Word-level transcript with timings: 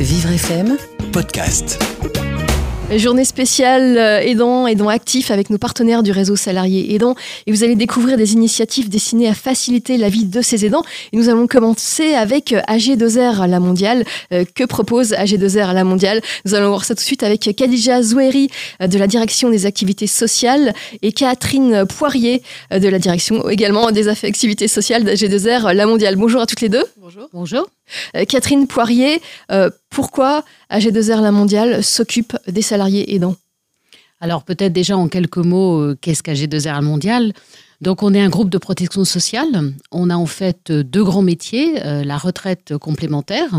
Vivre 0.00 0.30
FM 0.30 0.76
Podcast. 1.12 1.76
Journée 2.96 3.24
spéciale 3.24 3.98
euh, 3.98 4.20
aidants, 4.20 4.68
aidants 4.68 4.88
actifs 4.88 5.32
avec 5.32 5.50
nos 5.50 5.58
partenaires 5.58 6.04
du 6.04 6.12
réseau 6.12 6.36
salarié 6.36 6.94
aidants. 6.94 7.16
Et 7.48 7.52
vous 7.52 7.64
allez 7.64 7.74
découvrir 7.74 8.16
des 8.16 8.32
initiatives 8.32 8.88
destinées 8.88 9.26
à 9.26 9.34
faciliter 9.34 9.96
la 9.96 10.08
vie 10.08 10.24
de 10.24 10.40
ces 10.40 10.64
aidants. 10.64 10.84
Et 11.12 11.16
nous 11.16 11.28
allons 11.28 11.48
commencer 11.48 12.14
avec 12.14 12.52
euh, 12.52 12.60
AG2R 12.68 13.48
La 13.48 13.58
Mondiale. 13.58 14.04
Euh, 14.32 14.44
que 14.54 14.62
propose 14.62 15.12
AG2R 15.14 15.74
La 15.74 15.82
Mondiale? 15.82 16.20
Nous 16.44 16.54
allons 16.54 16.68
voir 16.68 16.84
ça 16.84 16.94
tout 16.94 17.00
de 17.00 17.04
suite 17.04 17.24
avec 17.24 17.40
Khadija 17.56 18.00
Zoueri 18.00 18.48
de 18.80 18.98
la 18.98 19.08
direction 19.08 19.50
des 19.50 19.66
activités 19.66 20.06
sociales 20.06 20.74
et 21.02 21.10
Catherine 21.10 21.86
Poirier 21.86 22.42
de 22.70 22.88
la 22.88 23.00
direction 23.00 23.48
également 23.48 23.90
des 23.90 24.06
activités 24.06 24.68
sociales 24.68 25.02
d'AG2R 25.02 25.74
La 25.74 25.86
Mondiale. 25.86 26.14
Bonjour 26.14 26.40
à 26.40 26.46
toutes 26.46 26.60
les 26.60 26.68
deux. 26.68 26.84
Bonjour. 27.08 27.28
Bonjour. 27.32 27.66
Catherine 28.28 28.66
Poirier, 28.66 29.22
pourquoi 29.88 30.44
AG2R 30.70 31.22
La 31.22 31.32
Mondiale 31.32 31.82
s'occupe 31.82 32.36
des 32.46 32.60
salariés 32.60 33.14
aidants 33.14 33.36
Alors 34.20 34.42
peut-être 34.42 34.74
déjà 34.74 34.94
en 34.98 35.08
quelques 35.08 35.38
mots, 35.38 35.80
euh, 35.80 35.98
qu'est-ce 35.98 36.22
qu'AG2R 36.22 36.66
La 36.66 36.82
Mondiale? 36.82 37.32
Donc 37.80 38.02
on 38.02 38.12
est 38.12 38.20
un 38.20 38.28
groupe 38.28 38.50
de 38.50 38.58
protection 38.58 39.06
sociale. 39.06 39.72
On 39.90 40.10
a 40.10 40.16
en 40.16 40.26
fait 40.26 40.70
deux 40.70 41.02
grands 41.02 41.22
métiers, 41.22 41.82
euh, 41.82 42.04
la 42.04 42.18
retraite 42.18 42.76
complémentaire. 42.76 43.58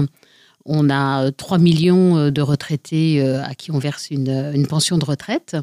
On 0.65 0.91
a 0.91 1.31
3 1.31 1.57
millions 1.57 2.17
euh, 2.17 2.29
de 2.29 2.43
retraités 2.43 3.19
à 3.19 3.55
qui 3.55 3.71
on 3.71 3.79
verse 3.79 4.11
une, 4.11 4.67
pension 4.67 4.99
de 4.99 5.05
retraite. 5.05 5.57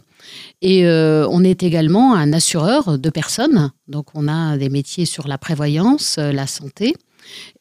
Et 0.60 0.88
on 0.88 1.44
est 1.44 1.62
également 1.62 2.16
un 2.16 2.32
assureur 2.32 2.98
de 2.98 3.10
personnes. 3.10 3.70
Donc 3.86 4.08
on 4.14 4.26
a 4.26 4.56
des 4.56 4.70
métiers 4.70 5.04
sur 5.04 5.28
la 5.28 5.38
prévoyance, 5.38 6.16
la 6.18 6.48
santé. 6.48 6.96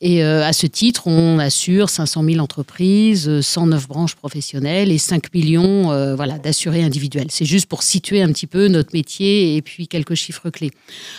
Et 0.02 0.24
euh, 0.24 0.44
à 0.44 0.54
ce 0.54 0.68
titre, 0.68 1.08
on 1.08 1.40
assure 1.40 1.90
500 1.90 2.24
000 2.24 2.40
entreprises, 2.40 3.42
109 3.42 3.88
branches 3.88 4.16
professionnelles 4.16 4.92
et 4.92 4.98
5 4.98 5.34
millions 5.34 5.92
euh, 5.92 6.16
voilà, 6.16 6.38
d'assurés 6.38 6.84
individuels. 6.84 7.28
C'est 7.30 7.46
juste 7.46 7.68
pour 7.68 7.84
situer 7.84 8.22
un 8.22 8.28
petit 8.28 8.48
peu 8.48 8.68
notre 8.68 8.90
métier 8.94 9.56
et 9.56 9.62
puis 9.62 9.88
quelques 9.88 10.16
chiffres 10.16 10.50
clés. 10.50 10.72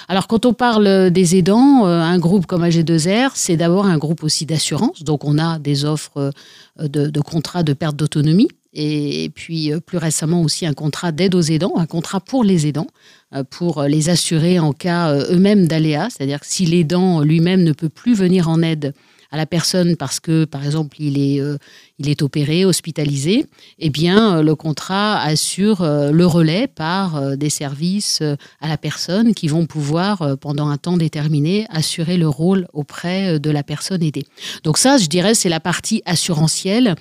Alors, 0.08 0.26
quand 0.26 0.46
on 0.46 0.52
parle 0.52 1.10
des 1.10 1.36
aidants, 1.36 1.86
euh, 1.86 2.00
un 2.00 2.18
groupe 2.18 2.46
comme 2.46 2.64
AG2R, 2.64 3.30
c'est 3.34 3.56
d'abord 3.56 3.86
un 3.86 3.98
groupe 3.98 4.22
aussi 4.22 4.46
d'assurance. 4.46 5.02
Donc, 5.02 5.24
on 5.24 5.38
a 5.38 5.58
des 5.58 5.84
offres 5.84 6.32
de 6.78 7.20
contrats 7.20 7.62
de 7.62 7.72
perte 7.72 7.96
d'autonomie 7.96 8.48
et 8.78 9.30
puis 9.34 9.72
plus 9.86 9.98
récemment 9.98 10.42
aussi 10.42 10.66
un 10.66 10.74
contrat 10.74 11.12
d'aide 11.12 11.34
aux 11.34 11.40
aidants, 11.40 11.72
un 11.76 11.86
contrat 11.86 12.20
pour 12.20 12.44
les 12.44 12.66
aidants. 12.66 12.88
Euh, 13.34 13.42
pour 13.42 13.82
les 13.82 14.08
assurer 14.08 14.60
en 14.60 14.72
cas 14.72 15.10
euh, 15.10 15.34
eux-mêmes 15.34 15.66
d'aléas, 15.66 16.10
c'est-à-dire 16.10 16.38
si 16.42 16.64
l'aidant 16.64 17.22
lui-même 17.22 17.64
ne 17.64 17.72
peut 17.72 17.88
plus 17.88 18.14
venir 18.14 18.48
en 18.48 18.62
aide 18.62 18.94
la 19.36 19.46
personne 19.46 19.96
parce 19.96 20.20
que, 20.20 20.44
par 20.44 20.64
exemple, 20.64 20.96
il 21.00 21.18
est, 21.18 21.40
euh, 21.40 21.58
il 21.98 22.08
est 22.08 22.22
opéré, 22.22 22.64
hospitalisé, 22.64 23.46
eh 23.78 23.90
bien, 23.90 24.42
le 24.42 24.54
contrat 24.54 25.18
assure 25.20 25.82
le 25.82 26.26
relais 26.26 26.66
par 26.66 27.36
des 27.38 27.48
services 27.48 28.22
à 28.60 28.68
la 28.68 28.76
personne 28.76 29.32
qui 29.32 29.48
vont 29.48 29.64
pouvoir, 29.64 30.36
pendant 30.38 30.68
un 30.68 30.76
temps 30.76 30.98
déterminé, 30.98 31.66
assurer 31.70 32.18
le 32.18 32.28
rôle 32.28 32.66
auprès 32.74 33.40
de 33.40 33.50
la 33.50 33.62
personne 33.62 34.02
aidée. 34.02 34.26
Donc 34.62 34.76
ça, 34.76 34.98
je 34.98 35.06
dirais, 35.06 35.34
c'est 35.34 35.48
la 35.48 35.60
partie 35.60 36.02
assurantielle 36.04 36.96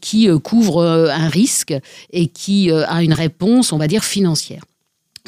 qui 0.00 0.28
couvre 0.42 0.84
un 0.84 1.28
risque 1.28 1.74
et 2.10 2.26
qui 2.26 2.72
a 2.72 3.04
une 3.04 3.14
réponse, 3.14 3.72
on 3.72 3.78
va 3.78 3.86
dire, 3.86 4.02
financière. 4.02 4.62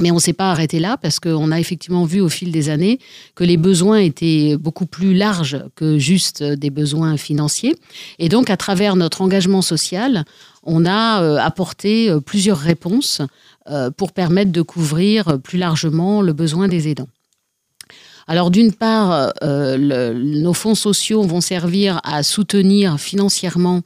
Mais 0.00 0.10
on 0.10 0.16
ne 0.16 0.20
s'est 0.20 0.32
pas 0.32 0.50
arrêté 0.50 0.80
là 0.80 0.96
parce 0.96 1.20
qu'on 1.20 1.52
a 1.52 1.60
effectivement 1.60 2.04
vu 2.04 2.20
au 2.20 2.28
fil 2.28 2.50
des 2.50 2.68
années 2.70 2.98
que 3.34 3.44
les 3.44 3.56
besoins 3.56 3.98
étaient 3.98 4.56
beaucoup 4.58 4.86
plus 4.86 5.14
larges 5.14 5.62
que 5.76 5.98
juste 5.98 6.42
des 6.42 6.70
besoins 6.70 7.16
financiers. 7.16 7.76
Et 8.18 8.28
donc, 8.28 8.50
à 8.50 8.56
travers 8.56 8.96
notre 8.96 9.20
engagement 9.20 9.62
social, 9.62 10.24
on 10.62 10.86
a 10.86 11.22
euh, 11.22 11.36
apporté 11.38 12.10
euh, 12.10 12.20
plusieurs 12.20 12.58
réponses 12.58 13.20
euh, 13.68 13.90
pour 13.90 14.12
permettre 14.12 14.52
de 14.52 14.62
couvrir 14.62 15.38
plus 15.40 15.58
largement 15.58 16.22
le 16.22 16.32
besoin 16.32 16.68
des 16.68 16.88
aidants. 16.88 17.08
Alors 18.26 18.50
d'une 18.50 18.72
part, 18.72 19.32
euh, 19.42 20.14
nos 20.14 20.52
fonds 20.52 20.74
sociaux 20.74 21.22
vont 21.22 21.40
servir 21.40 22.00
à 22.04 22.22
soutenir 22.22 22.98
financièrement 22.98 23.82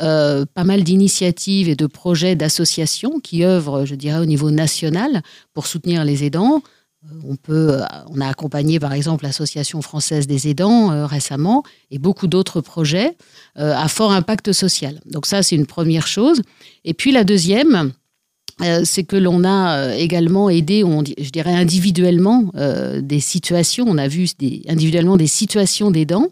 euh, 0.00 0.44
pas 0.54 0.64
mal 0.64 0.84
d'initiatives 0.84 1.68
et 1.68 1.74
de 1.74 1.86
projets 1.86 2.36
d'associations 2.36 3.20
qui 3.20 3.44
œuvrent, 3.44 3.84
je 3.84 3.94
dirais, 3.94 4.18
au 4.18 4.26
niveau 4.26 4.50
national 4.50 5.22
pour 5.54 5.66
soutenir 5.66 6.04
les 6.04 6.24
aidants. 6.24 6.62
Euh, 7.04 7.14
on, 7.28 7.36
peut, 7.36 7.80
on 8.08 8.20
a 8.20 8.28
accompagné 8.28 8.78
par 8.80 8.92
exemple 8.92 9.24
l'Association 9.24 9.82
française 9.82 10.26
des 10.26 10.48
aidants 10.48 11.06
récemment 11.06 11.62
et 11.90 11.98
beaucoup 11.98 12.26
d'autres 12.26 12.60
projets 12.60 13.16
à 13.54 13.88
fort 13.88 14.12
impact 14.12 14.52
social. 14.52 15.00
Donc 15.06 15.26
ça, 15.26 15.42
c'est 15.42 15.56
une 15.56 15.66
première 15.66 16.06
chose. 16.06 16.42
Et 16.84 16.94
puis 16.94 17.12
la 17.12 17.24
deuxième, 17.24 17.92
euh, 18.62 18.80
c'est 18.84 19.04
que 19.04 19.16
l'on 19.16 19.44
a 19.44 19.78
euh, 19.78 19.92
également 19.92 20.50
aidé, 20.50 20.84
je 21.18 21.30
dirais 21.30 21.54
individuellement, 21.54 22.50
euh, 22.56 23.00
des 23.00 23.20
situations. 23.20 23.84
On 23.88 23.98
a 23.98 24.08
vu 24.08 24.26
individuellement 24.68 25.16
des 25.16 25.26
situations 25.26 25.90
d'aidants. 25.90 26.28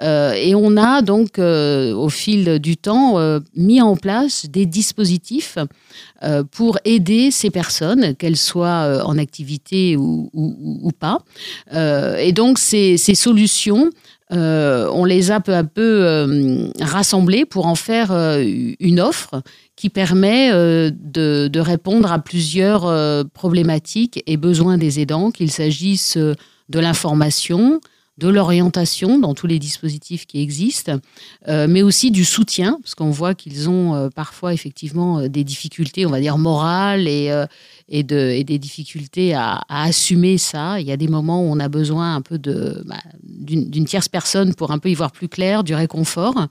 et 0.00 0.54
on 0.54 0.76
a 0.76 1.02
donc, 1.02 1.38
au 1.38 2.08
fil 2.10 2.58
du 2.58 2.76
temps, 2.76 3.16
mis 3.54 3.80
en 3.80 3.96
place 3.96 4.46
des 4.46 4.66
dispositifs 4.66 5.56
pour 6.50 6.78
aider 6.84 7.30
ces 7.30 7.50
personnes, 7.50 8.14
qu'elles 8.14 8.36
soient 8.36 9.02
en 9.06 9.16
activité 9.16 9.96
ou, 9.96 10.90
pas. 10.98 11.20
et 11.72 12.32
donc, 12.32 12.58
ces, 12.58 12.98
ces 12.98 13.14
solutions, 13.14 13.90
on 14.30 15.04
les 15.06 15.30
a 15.30 15.40
peu 15.40 15.54
à 15.54 15.64
peu 15.64 16.70
rassemblées 16.80 17.46
pour 17.46 17.66
en 17.66 17.76
faire 17.76 18.12
une 18.12 19.00
offre 19.00 19.42
qui 19.76 19.90
permet 19.90 20.50
euh, 20.52 20.90
de, 20.90 21.60
répondre 21.60 22.10
à 22.10 22.18
plusieurs 22.18 22.86
euh, 22.86 23.24
problématiques 23.32 24.22
et 24.26 24.38
besoins 24.38 24.78
des 24.78 25.00
aidants, 25.00 25.30
qu'il 25.30 25.50
s'agisse 25.50 26.16
euh, 26.16 26.34
de 26.70 26.80
l'information, 26.80 27.80
de 28.18 28.28
l'orientation 28.28 29.18
dans 29.18 29.34
tous 29.34 29.46
les 29.46 29.58
dispositifs 29.58 30.26
qui 30.26 30.40
existent, 30.40 30.98
mais 31.46 31.82
aussi 31.82 32.10
du 32.10 32.24
soutien, 32.24 32.78
parce 32.82 32.94
qu'on 32.94 33.10
voit 33.10 33.34
qu'ils 33.34 33.68
ont 33.68 34.10
parfois 34.14 34.54
effectivement 34.54 35.28
des 35.28 35.44
difficultés, 35.44 36.06
on 36.06 36.10
va 36.10 36.20
dire 36.20 36.38
morales 36.38 37.08
et, 37.08 37.30
et, 37.88 38.02
de, 38.02 38.16
et 38.16 38.44
des 38.44 38.58
difficultés 38.58 39.34
à, 39.34 39.60
assumer 39.68 40.38
ça. 40.38 40.80
Il 40.80 40.86
y 40.86 40.92
a 40.92 40.96
des 40.96 41.08
moments 41.08 41.42
où 41.42 41.52
on 41.52 41.60
a 41.60 41.68
besoin 41.68 42.16
un 42.16 42.20
peu 42.20 42.38
de, 42.38 42.82
bah, 42.86 42.96
d'une, 43.22 43.84
tierce 43.84 44.08
personne 44.08 44.54
pour 44.54 44.70
un 44.70 44.78
peu 44.78 44.90
y 44.90 44.94
voir 44.94 45.12
plus 45.12 45.28
clair, 45.28 45.64
du 45.64 45.74
réconfort. 45.74 46.46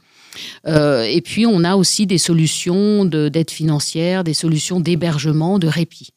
Euh, 0.67 1.03
et 1.03 1.21
puis, 1.21 1.45
on 1.45 1.63
a 1.63 1.75
aussi 1.75 2.05
des 2.05 2.17
solutions 2.17 3.05
d'aide 3.05 3.51
financière, 3.51 4.23
des 4.23 4.33
solutions 4.33 4.79
d'hébergement, 4.79 5.59
de 5.59 5.67
répit. 5.67 6.09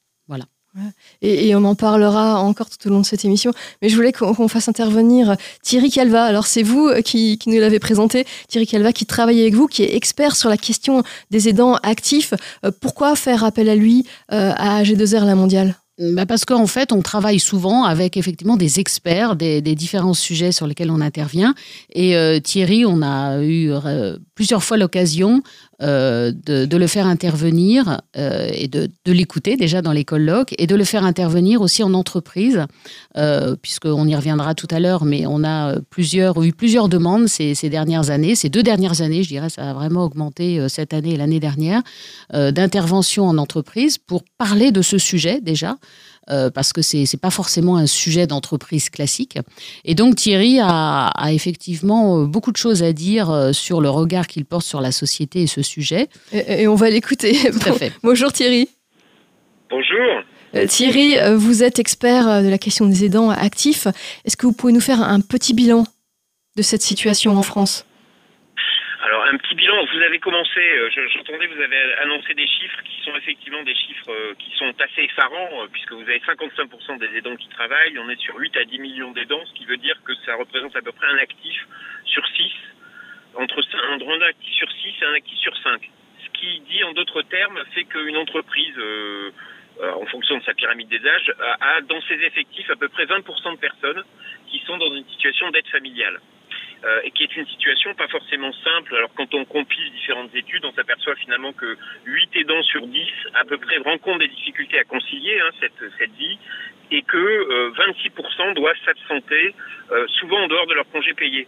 Et, 1.23 1.55
on 1.55 1.65
en 1.65 1.75
parlera 1.75 2.41
encore 2.41 2.69
tout 2.71 2.89
au 2.89 2.91
long 2.91 3.01
de 3.01 3.07
cette 3.07 3.25
émission. 3.25 3.53
Mais 3.83 3.89
je 3.89 3.97
voulais 3.97 4.13
qu'on 4.13 4.49
fasse 4.49 4.69
intervenir 4.69 5.37
Thierry 5.63 5.91
Calva. 5.91 6.25
Alors, 6.25 6.47
c'est 6.47 6.63
vous 6.63 6.91
qui, 7.05 7.39
nous 7.47 7.61
l'avez 7.61 7.79
présenté. 7.79 8.27
Thierry 8.49 8.67
Calva, 8.67 8.93
qui 8.93 9.07
travaille 9.07 9.41
avec 9.41 9.55
vous, 9.55 9.67
qui 9.67 9.83
est 9.83 9.95
expert 9.95 10.37
sur 10.37 10.49
la 10.49 10.57
question 10.57 11.03
des 11.31 11.49
aidants 11.49 11.77
actifs. 11.77 12.35
Euh, 12.65 12.71
pourquoi 12.81 13.17
faire 13.17 13.45
appel 13.45 13.69
à 13.69 13.75
lui 13.75 14.05
euh, 14.33 14.53
à 14.57 14.83
G2R 14.83 15.25
La 15.25 15.35
Mondiale? 15.35 15.77
Bah 16.01 16.27
parce 16.27 16.45
qu'en 16.45 16.69
fait, 16.69 16.93
on 16.93 17.03
travaille 17.03 17.41
souvent 17.41 17.83
avec 17.83 18.17
effectivement 18.17 18.57
des 18.57 18.79
experts 18.79 19.35
des, 19.35 19.61
différents 19.61 20.15
sujets 20.15 20.53
sur 20.53 20.69
lesquels 20.69 20.93
on 20.93 21.01
intervient. 21.01 21.57
Et 21.93 22.17
euh, 22.17 22.39
Thierry, 22.39 22.87
on 22.87 23.03
a 23.03 23.43
eu 23.43 23.73
plusieurs 24.37 24.63
fois 24.63 24.77
l'occasion 24.77 25.43
euh, 25.81 26.33
de, 26.45 26.77
le 26.77 26.87
faire 26.89 27.07
intervenir 27.07 28.01
euh, 28.17 28.49
et 28.53 28.67
de, 28.67 28.91
l'écouter 29.07 29.57
déjà 29.57 29.81
dans 29.81 29.93
les 29.93 30.05
colloques 30.05 30.53
et 30.59 30.67
de 30.67 30.75
le 30.75 30.83
faire 30.83 31.05
intervenir 31.05 31.61
aussi 31.61 31.85
en 31.85 31.95
entreprise, 31.95 32.65
euh, 33.17 33.55
puisqu'on 33.61 34.07
y 34.09 34.17
reviendra 34.17 34.57
tout 34.57 34.67
à 34.73 34.81
l'heure, 34.81 35.05
mais 35.05 35.25
on 35.27 35.45
a 35.45 35.77
plusieurs, 35.91 36.43
eu 36.43 36.53
plusieurs 36.53 36.89
demandes 36.89 37.29
ces, 37.29 37.55
ces, 37.55 37.71
dernières 37.71 38.11
années, 38.11 38.35
ces 38.35 38.49
deux 38.49 38.65
dernières 38.65 39.03
années, 39.03 39.23
je 39.23 39.29
dirais, 39.29 39.51
ça 39.51 39.71
a 39.71 39.73
vraiment 39.73 40.03
augmenté 40.03 40.69
cette 40.69 40.93
année 40.93 41.15
et 41.15 41.17
l'année 41.17 41.41
dernière, 41.41 41.83
d'intervention 42.33 43.29
en 43.29 43.39
entreprise 43.39 43.99
pour 43.99 44.25
parler 44.37 44.73
de 44.73 44.83
ce 44.83 44.99
sujet 44.99 45.41
déjà. 45.41 45.77
Euh, 46.31 46.51
parce 46.51 46.73
que 46.75 46.83
c'est 46.83 46.99
n'est 46.99 47.21
pas 47.21 47.31
forcément 47.31 47.77
un 47.77 47.87
sujet 47.87 48.27
d'entreprise 48.27 48.91
classique. 48.91 49.39
Et 49.85 49.95
donc 49.95 50.17
Thierry 50.17 50.59
a, 50.61 51.11
effectivement 51.31 52.21
euh, 52.21 52.27
beaucoup 52.27 52.53
de 52.53 52.57
choses 52.59 52.83
à 52.83 52.93
dire 52.93 53.31
euh, 53.31 53.53
sur 53.53 53.81
le 53.81 53.89
regard 53.89 54.27
qu'il 54.27 54.45
porte 54.45 54.67
sur 54.67 54.83
la 54.83 54.93
société 54.93 55.43
et 55.43 55.47
ce 55.47 55.63
sujet. 55.63 56.09
Et, 56.33 56.69
on 56.69 56.75
va 56.75 56.91
l'écouter. 56.91 57.39
Bonjour 58.03 58.33
Thierry. 58.33 58.69
Bonjour. 59.71 60.67
Thierry, 60.67 61.17
vous 61.37 61.63
êtes 61.63 61.79
expert 61.79 62.43
de 62.43 62.49
la 62.49 62.57
question 62.57 62.87
des 62.87 63.05
aidants 63.05 63.29
actifs. 63.29 63.87
Est-ce 64.25 64.37
que 64.37 64.47
vous 64.47 64.55
pouvez 64.55 64.73
nous 64.73 64.81
faire 64.81 65.03
un 65.03 65.21
petit 65.21 65.53
bilan 65.53 65.85
de 66.57 66.63
cette 66.63 66.81
situation 66.81 67.37
en 67.37 67.43
France? 67.43 67.85
Alors 69.07 69.25
un 69.31 69.37
petit 69.37 69.55
bilan, 69.55 69.68
vous 69.93 70.03
avez 70.03 70.19
commencé, 70.19 70.61
euh, 70.61 70.91
j'entendais, 71.15 71.47
vous 71.47 71.61
avez 71.61 71.95
annoncé 72.03 72.35
des 72.35 72.47
chiffres 72.47 72.83
qui 72.85 73.01
sont 73.05 73.17
effectivement 73.17 73.63
des 73.63 73.75
chiffres 73.75 74.11
euh, 74.11 74.35
qui 74.39 74.51
sont 74.57 74.73
assez 74.81 75.03
effarants, 75.03 75.63
euh, 75.63 75.69
puisque 75.73 75.93
vous 75.93 76.03
avez 76.03 76.21
55% 76.21 76.99
des 76.99 77.17
aidants 77.17 77.37
qui 77.37 77.49
travaillent, 77.49 77.99
on 77.99 78.09
est 78.11 78.21
sur 78.21 78.37
8 78.37 78.57
à 78.57 78.65
10 78.65 78.79
millions 78.79 79.13
d'aidants, 79.13 79.45
ce 79.47 79.53
qui 79.55 79.65
veut 79.65 79.77
dire 79.77 79.97
que 80.05 80.15
ça 80.27 80.37
représente 80.37 80.77
à 80.77 80.83
peu 80.83 80.93
près 80.93 81.07
un 81.07 81.19
actif 81.19 81.67
sur 82.05 82.27
6 82.27 82.53
entre 83.35 83.63
un 83.83 84.21
actif 84.23 84.55
sur 84.55 84.71
6 84.71 84.95
et 85.01 85.05
un 85.05 85.15
actif 85.15 85.39
sur 85.39 85.57
5. 85.59 85.91
Ce 86.25 86.41
qui 86.41 86.61
dit 86.61 86.83
en 86.85 86.93
d'autres 86.93 87.23
termes 87.23 87.63
fait 87.73 87.85
qu'une 87.85 88.17
entreprise, 88.17 88.75
en 89.81 90.07
fonction 90.07 90.39
de 90.39 90.43
sa 90.43 90.55
pyramide 90.55 90.89
des 90.89 91.07
âges, 91.07 91.33
a, 91.61 91.81
dans 91.83 92.01
ses 92.03 92.15
effectifs 92.15 92.69
à 92.71 92.75
peu 92.75 92.89
près 92.89 93.05
20% 93.05 93.53
de 93.53 93.59
personnes 93.59 94.03
qui 94.49 94.59
sont 94.67 94.77
dans 94.77 94.93
une 94.93 95.07
situation 95.11 95.51
d'aide 95.51 95.69
familiale. 95.69 96.19
Euh, 96.85 97.01
et 97.03 97.11
qui 97.11 97.25
est 97.25 97.37
une 97.37 97.47
situation 97.49 97.93
pas 97.95 98.07
forcément 98.07 98.53
simple. 98.53 98.95
Alors 98.95 99.11
quand 99.17 99.35
on 99.35 99.45
compile 99.45 99.91
différentes 99.91 100.33
études, 100.35 100.65
on 100.65 100.73
s'aperçoit 100.73 101.17
finalement 101.17 101.53
que 101.53 101.77
8 102.05 102.37
aidants 102.37 102.63
sur 102.63 102.87
10 102.87 103.09
à 103.35 103.45
peu 103.45 103.59
près 103.59 103.79
rencontrent 103.79 104.21
des 104.21 104.29
difficultés 104.29 104.79
à 104.79 104.85
concilier 104.85 105.41
hein, 105.41 105.51
cette, 105.59 105.91
cette 105.99 106.13
vie 106.13 106.39
et 106.93 107.03
que 107.03 107.73
26% 107.73 108.55
doivent 108.55 108.77
s'absenter, 108.85 109.55
souvent 110.21 110.39
en 110.39 110.47
dehors 110.47 110.67
de 110.69 110.75
leur 110.75 110.89
congé 110.89 111.13
payé. 111.15 111.47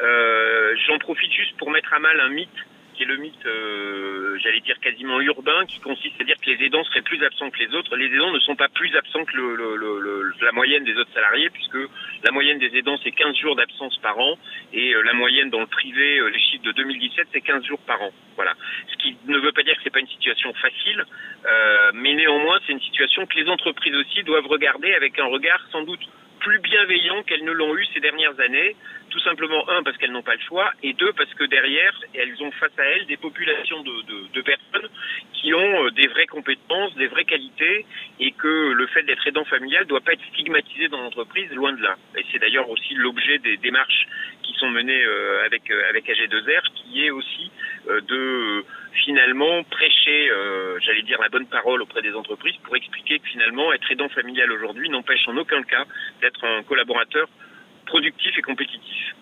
Euh, 0.00 0.76
j'en 0.86 0.98
profite 0.98 1.32
juste 1.32 1.56
pour 1.56 1.70
mettre 1.70 1.92
à 1.92 1.98
mal 1.98 2.20
un 2.20 2.28
mythe 2.28 2.48
qui 2.98 3.04
est 3.04 3.06
le 3.06 3.16
mythe, 3.16 3.46
euh, 3.46 4.36
j'allais 4.42 4.60
dire 4.60 4.78
quasiment 4.80 5.20
urbain, 5.20 5.64
qui 5.66 5.78
consiste 5.78 6.20
à 6.20 6.24
dire 6.24 6.34
que 6.42 6.50
les 6.50 6.66
aidants 6.66 6.82
seraient 6.82 7.02
plus 7.02 7.22
absents 7.24 7.48
que 7.48 7.60
les 7.60 7.72
autres. 7.72 7.94
Les 7.94 8.06
aidants 8.06 8.32
ne 8.32 8.40
sont 8.40 8.56
pas 8.56 8.68
plus 8.68 8.94
absents 8.96 9.24
que 9.24 9.36
le, 9.36 10.34
la 10.42 10.50
moyenne 10.50 10.82
des 10.82 10.96
autres 10.96 11.12
salariés, 11.14 11.48
puisque 11.50 11.78
la 12.24 12.32
moyenne 12.32 12.58
des 12.58 12.76
aidants, 12.76 12.98
c'est 13.04 13.12
15 13.12 13.36
jours 13.36 13.54
d'absence 13.54 13.96
par 13.98 14.18
an, 14.18 14.36
et 14.72 14.94
euh, 14.94 15.02
la 15.02 15.12
moyenne 15.12 15.48
dans 15.48 15.60
le 15.60 15.68
privé, 15.68 16.20
les 16.28 16.40
chiffres 16.40 16.64
de 16.64 16.72
2017, 16.72 17.28
c'est 17.32 17.40
15 17.40 17.64
jours 17.64 17.80
par 17.86 18.02
an. 18.02 18.10
Voilà. 18.34 18.54
Ce 18.90 18.96
qui 18.96 19.16
ne 19.26 19.38
veut 19.38 19.52
pas 19.52 19.62
dire 19.62 19.76
que 19.76 19.82
c'est 19.84 19.92
pas 19.92 20.00
une 20.00 20.08
situation 20.08 20.52
facile, 20.54 21.04
euh, 21.46 21.90
mais 21.94 22.14
néanmoins, 22.14 22.58
c'est 22.66 22.72
une 22.72 22.80
situation 22.80 23.26
que 23.26 23.38
les 23.38 23.48
entreprises 23.48 23.94
aussi 23.94 24.24
doivent 24.24 24.46
regarder 24.46 24.92
avec 24.94 25.20
un 25.20 25.26
regard 25.26 25.60
sans 25.70 25.82
doute 25.82 26.04
plus 26.40 26.58
bienveillant 26.60 27.22
qu'elles 27.22 27.44
ne 27.44 27.52
l'ont 27.52 27.76
eu 27.76 27.84
ces 27.94 28.00
dernières 28.00 28.38
années. 28.40 28.76
Tout 29.10 29.20
simplement, 29.20 29.68
un, 29.70 29.82
parce 29.82 29.96
qu'elles 29.96 30.12
n'ont 30.12 30.22
pas 30.22 30.34
le 30.34 30.40
choix, 30.40 30.70
et 30.82 30.92
deux, 30.92 31.12
parce 31.14 31.32
que 31.34 31.44
derrière, 31.44 31.98
elles 32.14 32.42
ont 32.42 32.50
face 32.52 32.78
à 32.78 32.84
elles 32.84 33.06
des 33.06 33.16
populations 33.16 33.82
de 33.82 34.40
personnes 34.42 34.90
qui 35.40 35.54
ont 35.54 35.84
euh, 35.84 35.90
des 35.92 36.08
vraies 36.08 36.26
compétences, 36.26 36.94
des 36.96 37.06
vraies 37.06 37.24
qualités, 37.24 37.86
et 38.20 38.32
que 38.32 38.72
le 38.72 38.86
fait 38.88 39.02
d'être 39.04 39.26
aidant 39.26 39.44
familial 39.44 39.84
ne 39.84 39.88
doit 39.88 40.00
pas 40.00 40.12
être 40.12 40.24
stigmatisé 40.32 40.88
dans 40.88 41.00
l'entreprise, 41.00 41.50
loin 41.52 41.72
de 41.72 41.82
là. 41.82 41.96
Et 42.16 42.24
c'est 42.30 42.38
d'ailleurs 42.38 42.68
aussi 42.68 42.94
l'objet 42.94 43.38
des 43.38 43.56
démarches 43.56 44.06
qui 44.42 44.52
sont 44.54 44.68
menées 44.68 45.04
euh, 45.04 45.44
avec, 45.46 45.70
euh, 45.70 45.88
avec 45.88 46.06
AG2R, 46.08 46.62
qui 46.74 47.06
est 47.06 47.10
aussi 47.10 47.50
de 47.88 48.64
finalement 49.04 49.62
prêcher, 49.64 50.30
j'allais 50.84 51.02
dire, 51.02 51.20
la 51.20 51.28
bonne 51.28 51.46
parole 51.46 51.82
auprès 51.82 52.02
des 52.02 52.12
entreprises 52.12 52.56
pour 52.64 52.76
expliquer 52.76 53.18
que 53.18 53.26
finalement, 53.28 53.72
être 53.72 53.90
aidant 53.90 54.08
familial 54.08 54.50
aujourd'hui 54.52 54.88
n'empêche 54.90 55.26
en 55.28 55.36
aucun 55.36 55.62
cas 55.62 55.84
d'être 56.20 56.44
un 56.44 56.62
collaborateur 56.62 57.28
productif 57.88 58.38
et 58.38 58.42
compétitif. 58.42 59.14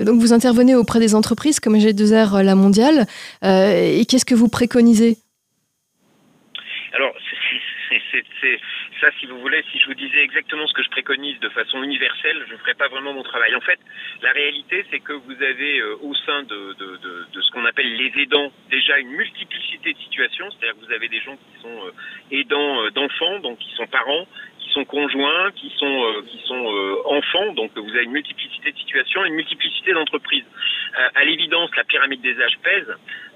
donc 0.00 0.20
vous 0.20 0.32
intervenez 0.32 0.74
auprès 0.74 1.00
des 1.00 1.14
entreprises 1.14 1.60
comme 1.60 1.76
G2R 1.76 2.38
euh, 2.38 2.42
La 2.42 2.54
Mondiale, 2.54 3.06
euh, 3.44 3.98
et 3.98 4.06
qu'est-ce 4.06 4.24
que 4.24 4.34
vous 4.34 4.48
préconisez? 4.48 5.16
Alors, 6.94 7.12
c'est 8.40 8.58
ça, 9.02 9.10
si 9.18 9.26
vous 9.26 9.40
voulez, 9.40 9.64
si 9.72 9.80
je 9.80 9.86
vous 9.86 9.94
disais 9.94 10.22
exactement 10.22 10.66
ce 10.68 10.72
que 10.74 10.82
je 10.82 10.90
préconise 10.90 11.38
de 11.40 11.48
façon 11.48 11.82
universelle, 11.82 12.44
je 12.46 12.52
ne 12.52 12.58
ferais 12.58 12.74
pas 12.74 12.86
vraiment 12.86 13.12
mon 13.12 13.24
travail. 13.24 13.54
En 13.56 13.60
fait, 13.60 13.80
la 14.22 14.30
réalité, 14.30 14.86
c'est 14.90 15.00
que 15.00 15.12
vous 15.12 15.42
avez 15.42 15.80
euh, 15.80 15.96
au 16.02 16.14
sein 16.14 16.44
de, 16.44 16.76
ce 17.34 17.50
qu'on 17.50 17.64
appelle 17.64 17.92
les 17.96 18.12
aidants 18.22 18.52
déjà 18.70 18.98
une 18.98 19.10
multiplicité 19.10 19.92
de 19.92 19.98
situations, 19.98 20.48
c'est-à-dire 20.50 20.80
que 20.80 20.86
vous 20.86 20.92
avez 20.92 21.08
des 21.08 21.20
gens 21.20 21.36
qui 21.36 21.62
sont 21.62 21.90
aidants 22.30 22.90
d'enfants, 22.90 23.40
donc 23.40 23.58
qui 23.58 23.74
sont 23.74 23.86
parents, 23.88 24.26
sont 24.72 24.84
conjoints, 24.84 25.50
qui 25.52 25.70
sont 25.78 26.04
euh, 26.04 26.22
qui 26.26 26.38
sont 26.46 26.64
euh, 26.64 26.96
enfants, 27.06 27.52
donc 27.52 27.70
vous 27.76 27.90
avez 27.90 28.04
une 28.04 28.12
multiplicité 28.12 28.72
de 28.72 28.78
situations, 28.78 29.24
une 29.24 29.34
multiplicité 29.34 29.92
d'entreprises. 29.92 30.44
Euh, 30.98 31.08
à 31.14 31.24
l'évidence, 31.24 31.70
la 31.76 31.84
pyramide 31.84 32.20
des 32.20 32.40
âges 32.40 32.58
pèse, 32.62 32.88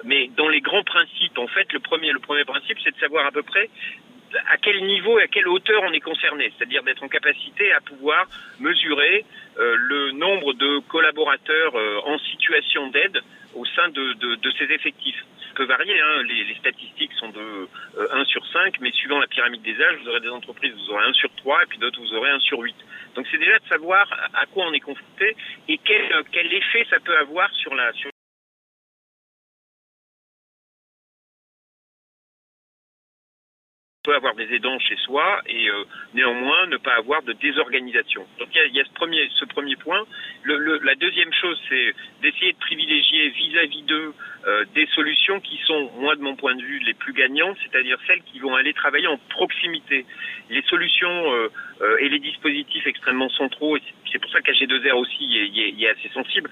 mais 0.04 0.28
dans 0.36 0.48
les 0.48 0.60
grands 0.60 0.82
principes, 0.84 1.38
en 1.38 1.46
fait, 1.48 1.72
le 1.72 1.80
premier 1.80 2.12
le 2.12 2.18
premier 2.18 2.44
principe, 2.44 2.78
c'est 2.82 2.94
de 2.94 3.00
savoir 3.00 3.26
à 3.26 3.30
peu 3.30 3.42
près 3.42 3.68
à 4.50 4.56
quel 4.56 4.84
niveau 4.84 5.18
et 5.18 5.22
à 5.22 5.26
quelle 5.28 5.48
hauteur 5.48 5.82
on 5.82 5.92
est 5.92 6.00
concerné, 6.00 6.52
c'est-à-dire 6.56 6.82
d'être 6.82 7.02
en 7.02 7.08
capacité 7.08 7.72
à 7.72 7.80
pouvoir 7.80 8.26
mesurer 8.60 9.24
le 9.56 10.12
nombre 10.12 10.52
de 10.52 10.80
collaborateurs 10.88 11.74
en 12.06 12.18
situation 12.18 12.88
d'aide 12.88 13.20
au 13.54 13.64
sein 13.64 13.88
de, 13.88 14.12
de, 14.14 14.34
de 14.34 14.50
ces 14.58 14.64
effectifs 14.72 15.24
peut 15.56 15.64
varier. 15.64 15.98
Hein. 16.00 16.22
Les, 16.24 16.54
statistiques 16.54 17.12
sont 17.14 17.30
de 17.30 17.68
1 17.98 18.20
euh, 18.20 18.24
sur 18.26 18.46
5, 18.46 18.78
mais 18.80 18.92
suivant 18.92 19.18
la 19.18 19.26
pyramide 19.26 19.62
des 19.62 19.74
âges, 19.80 19.96
vous 20.02 20.08
aurez 20.10 20.20
des 20.20 20.28
entreprises, 20.28 20.72
vous 20.74 20.90
aurez 20.92 21.04
1 21.06 21.12
sur 21.14 21.34
3, 21.36 21.62
et 21.62 21.66
puis 21.66 21.78
d'autres, 21.78 22.00
vous 22.00 22.14
aurez 22.14 22.30
1 22.30 22.40
sur 22.40 22.60
8. 22.60 22.76
Donc 23.14 23.26
c'est 23.30 23.38
déjà 23.38 23.58
de 23.58 23.66
savoir 23.68 24.06
à 24.34 24.46
quoi 24.46 24.66
on 24.66 24.72
est 24.72 24.80
confronté 24.80 25.34
et 25.68 25.78
quel, 25.78 26.02
quel 26.30 26.52
effet 26.52 26.86
ça 26.90 26.98
peut 27.00 27.16
avoir 27.16 27.50
sur 27.54 27.74
la, 27.74 27.92
sur 27.94 28.10
avoir 34.26 34.34
des 34.34 34.54
aidants 34.54 34.78
chez 34.78 34.96
soi 34.96 35.40
et 35.46 35.68
euh, 35.68 35.84
néanmoins 36.14 36.66
ne 36.66 36.76
pas 36.76 36.94
avoir 36.94 37.22
de 37.22 37.32
désorganisation. 37.32 38.26
Donc 38.38 38.48
il 38.54 38.74
y 38.74 38.80
a, 38.80 38.84
ce, 38.84 38.92
premier, 38.92 39.28
ce 39.34 39.44
premier 39.44 39.76
point. 39.76 40.02
La 40.44 40.94
deuxième 40.96 41.32
chose, 41.32 41.60
c'est 41.68 41.94
d'essayer 42.22 42.52
de 42.52 42.58
privilégier 42.58 43.28
vis-à-vis 43.30 43.82
d'eux 43.82 44.14
euh, 44.46 44.64
des 44.74 44.86
solutions 44.94 45.40
qui 45.40 45.58
sont, 45.66 45.90
moi 45.98 46.16
de 46.16 46.22
mon 46.22 46.34
point 46.34 46.54
de 46.54 46.62
vue, 46.62 46.80
les 46.80 46.94
plus 46.94 47.12
gagnantes, 47.12 47.56
c'est-à-dire 47.62 47.98
celles 48.06 48.22
qui 48.22 48.38
vont 48.40 48.54
aller 48.54 48.72
travailler 48.72 49.06
en 49.06 49.18
proximité. 49.28 50.04
Les 50.50 50.62
solutions 50.62 51.32
euh, 51.32 51.96
et 52.00 52.08
les 52.08 52.18
dispositifs 52.18 52.86
extrêmement 52.86 53.28
centraux, 53.30 53.76
c'est 54.10 54.18
pour 54.18 54.30
ça 54.30 54.40
qu'AG2R 54.40 54.94
aussi 54.94 55.24
y 55.24 55.84
est, 55.84 55.88
assez 55.88 56.08
sensible, 56.12 56.50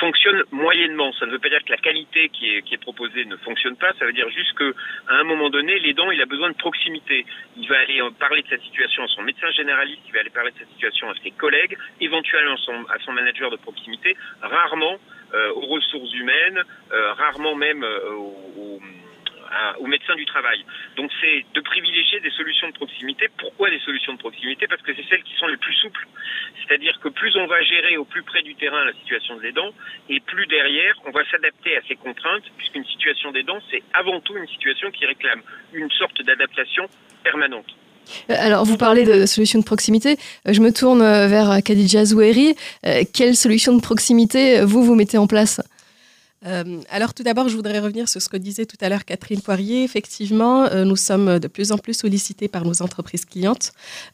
fonctionne 0.00 0.42
moyennement. 0.50 1.12
Ça 1.12 1.26
ne 1.26 1.32
veut 1.32 1.38
pas 1.38 1.48
dire 1.48 1.62
que 1.64 1.70
la 1.70 1.78
qualité 1.78 2.28
qui 2.30 2.56
est, 2.56 2.62
qui 2.62 2.74
est 2.74 2.82
proposée 2.82 3.24
ne 3.24 3.36
fonctionne 3.36 3.76
pas, 3.76 3.92
ça 3.98 4.04
veut 4.04 4.12
dire 4.12 4.28
juste 4.30 4.56
qu'à 4.58 5.14
un 5.14 5.24
moment 5.24 5.50
donné, 5.50 5.78
l'aidant, 5.78 6.10
il 6.10 6.20
a 6.20 6.26
besoin 6.26 6.50
de 6.50 6.56
proximité. 6.56 7.24
Il 7.56 7.68
va 7.68 7.78
aller 7.78 8.00
parler 8.18 8.42
de 8.42 8.48
sa 8.48 8.58
situation 8.58 9.04
à 9.04 9.08
son 9.08 9.22
médecin 9.22 9.50
généraliste, 9.50 10.00
il 10.06 10.12
va 10.12 10.20
aller 10.20 10.30
parler 10.30 10.50
de 10.50 10.58
sa 10.58 10.66
situation 10.72 11.10
à 11.10 11.14
ses 11.22 11.30
collègues, 11.30 11.76
éventuellement 12.00 12.56
à 12.88 12.98
son 13.04 13.12
manager 13.12 13.50
de 13.50 13.56
proximité, 13.56 14.16
rarement 14.40 14.98
euh, 15.34 15.52
aux 15.54 15.66
ressources 15.66 16.12
humaines, 16.12 16.62
euh, 16.92 17.12
rarement 17.14 17.54
même 17.54 17.82
euh, 17.82 18.16
aux 18.16 18.80
médecins 19.86 20.16
du 20.16 20.24
travail. 20.24 20.64
Donc 20.96 21.10
c'est 21.20 21.44
de 21.54 21.60
privilégier 21.60 22.20
des 22.20 22.30
solutions 22.30 22.68
de 22.68 22.72
proximité. 22.72 23.28
Pourquoi 23.38 23.70
des 23.70 23.78
solutions 23.80 24.14
de 24.14 24.18
proximité? 24.18 24.66
Parce 24.66 24.82
que 24.82 24.94
c'est 24.94 25.06
celles 25.08 25.22
qui 25.22 25.34
sont 25.36 25.46
les 25.46 25.56
plus 25.58 25.74
souples. 25.74 26.06
C'est-à-dire 26.60 26.98
que 27.00 27.08
plus 27.08 27.36
on 27.36 27.46
va 27.46 27.62
gérer 27.62 27.96
au 27.96 28.04
plus 28.04 28.22
près 28.22 28.42
du 28.42 28.54
terrain 28.54 28.84
la 28.84 28.92
situation 28.94 29.36
de 29.36 29.42
l'aidant, 29.42 29.70
et 30.08 30.20
plus 30.20 30.46
derrière 30.46 30.94
on 31.06 31.10
va 31.10 31.20
s'adapter 31.30 31.76
à 31.76 31.80
ces 31.86 31.96
contraintes, 31.96 32.44
puisqu'une 32.56 32.84
situation 32.86 33.32
d'aidant, 33.32 33.58
c'est 33.70 33.82
avant 33.92 34.20
tout 34.20 34.36
une 34.36 34.48
situation 34.48 34.90
qui 34.90 35.04
réclame 35.06 35.42
une 35.72 35.90
sorte 35.90 36.22
d'adaptation 36.22 36.88
permanente. 37.22 37.66
Euh, 38.30 38.34
alors, 38.36 38.64
vous 38.64 38.76
parlez 38.76 39.04
de 39.04 39.26
solutions 39.26 39.58
de 39.58 39.64
proximité. 39.64 40.16
Euh, 40.48 40.52
je 40.52 40.60
me 40.60 40.72
tourne 40.72 41.02
euh, 41.02 41.28
vers 41.28 41.62
Khadija 41.64 42.04
Zoueri. 42.04 42.54
Quelle 43.12 43.36
solution 43.36 43.74
de 43.76 43.80
proximité 43.80 44.64
vous, 44.64 44.82
vous 44.82 44.94
mettez 44.94 45.18
en 45.18 45.26
place? 45.26 45.60
Euh, 46.44 46.80
alors 46.90 47.14
tout 47.14 47.22
d'abord, 47.22 47.48
je 47.48 47.56
voudrais 47.56 47.78
revenir 47.78 48.08
sur 48.08 48.20
ce 48.20 48.28
que 48.28 48.36
disait 48.36 48.66
tout 48.66 48.76
à 48.80 48.88
l'heure 48.88 49.04
Catherine 49.04 49.40
Poirier. 49.40 49.84
Effectivement, 49.84 50.64
euh, 50.64 50.84
nous 50.84 50.96
sommes 50.96 51.38
de 51.38 51.48
plus 51.48 51.72
en 51.72 51.78
plus 51.78 51.94
sollicités 51.94 52.48
par 52.48 52.64
nos 52.64 52.82
entreprises 52.82 53.24
clientes. 53.24 53.72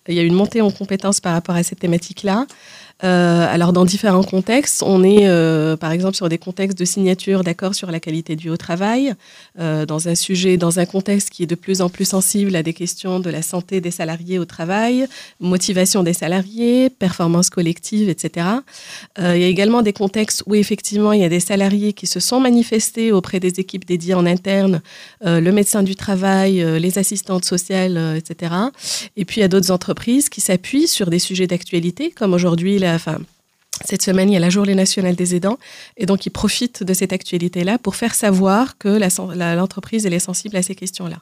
Il 0.08 0.14
y 0.14 0.20
a 0.20 0.22
une 0.22 0.34
montée 0.34 0.60
en 0.60 0.70
compétences 0.70 1.20
par 1.20 1.32
rapport 1.32 1.54
à 1.54 1.62
cette 1.62 1.80
thématique-là. 1.80 2.46
Euh, 3.04 3.46
alors 3.48 3.72
dans 3.72 3.84
différents 3.84 4.24
contextes, 4.24 4.82
on 4.82 5.04
est 5.04 5.28
euh, 5.28 5.76
par 5.76 5.92
exemple 5.92 6.16
sur 6.16 6.28
des 6.28 6.38
contextes 6.38 6.76
de 6.76 6.84
signature 6.84 7.44
d'accords 7.44 7.76
sur 7.76 7.92
la 7.92 8.00
qualité 8.00 8.34
du 8.34 8.50
haut 8.50 8.56
travail, 8.56 9.14
euh, 9.60 9.86
dans 9.86 10.08
un 10.08 10.16
sujet, 10.16 10.56
dans 10.56 10.80
un 10.80 10.86
contexte 10.86 11.30
qui 11.30 11.44
est 11.44 11.46
de 11.46 11.54
plus 11.54 11.80
en 11.80 11.90
plus 11.90 12.06
sensible 12.06 12.56
à 12.56 12.64
des 12.64 12.72
questions 12.72 13.20
de 13.20 13.30
la 13.30 13.42
santé 13.42 13.80
des 13.80 13.92
salariés 13.92 14.40
au 14.40 14.44
travail, 14.44 15.06
motivation 15.38 16.02
des 16.02 16.12
salariés, 16.12 16.90
performance 16.90 17.50
collective, 17.50 18.08
etc. 18.08 18.46
il 19.18 19.38
y 19.38 19.44
a 19.44 19.46
également 19.46 19.82
des 19.82 19.92
contextes 19.92 20.42
où 20.46 20.54
effectivement 20.54 21.12
il 21.12 21.20
y 21.20 21.24
a 21.24 21.28
des 21.28 21.40
salariés 21.40 21.92
qui 21.92 22.06
se 22.06 22.18
sont 22.18 22.40
manifestés 22.40 23.12
auprès 23.12 23.38
des 23.38 23.60
équipes 23.60 23.84
dédiées 23.84 24.14
en 24.14 24.26
interne, 24.26 24.80
le 25.24 25.50
médecin 25.50 25.82
du 25.82 25.94
travail, 25.94 26.64
les 26.80 26.98
assistantes 26.98 27.44
sociales, 27.44 28.16
etc. 28.16 28.54
Et 29.16 29.24
puis 29.24 29.38
il 29.38 29.40
y 29.42 29.44
a 29.44 29.48
d'autres 29.48 29.70
entreprises 29.70 30.28
qui 30.28 30.40
s'appuient 30.40 30.88
sur 30.88 31.10
des 31.10 31.18
sujets 31.18 31.46
d'actualité, 31.46 32.10
comme 32.10 32.34
aujourd'hui 32.34 32.78
la 32.88 32.96
enfin, 32.96 33.18
cette 33.84 34.02
semaine, 34.02 34.30
il 34.30 34.34
y 34.34 34.36
a 34.36 34.40
la 34.40 34.50
Journée 34.50 34.74
nationale 34.74 35.14
des 35.14 35.34
aidants, 35.34 35.58
et 35.96 36.06
donc 36.06 36.26
ils 36.26 36.30
profitent 36.30 36.82
de 36.82 36.94
cette 36.94 37.12
actualité-là 37.12 37.78
pour 37.78 37.96
faire 37.96 38.14
savoir 38.14 38.78
que 38.78 38.88
l'entreprise 39.56 40.06
est 40.06 40.18
sensible 40.18 40.56
à 40.56 40.62
ces 40.62 40.74
questions-là. 40.74 41.18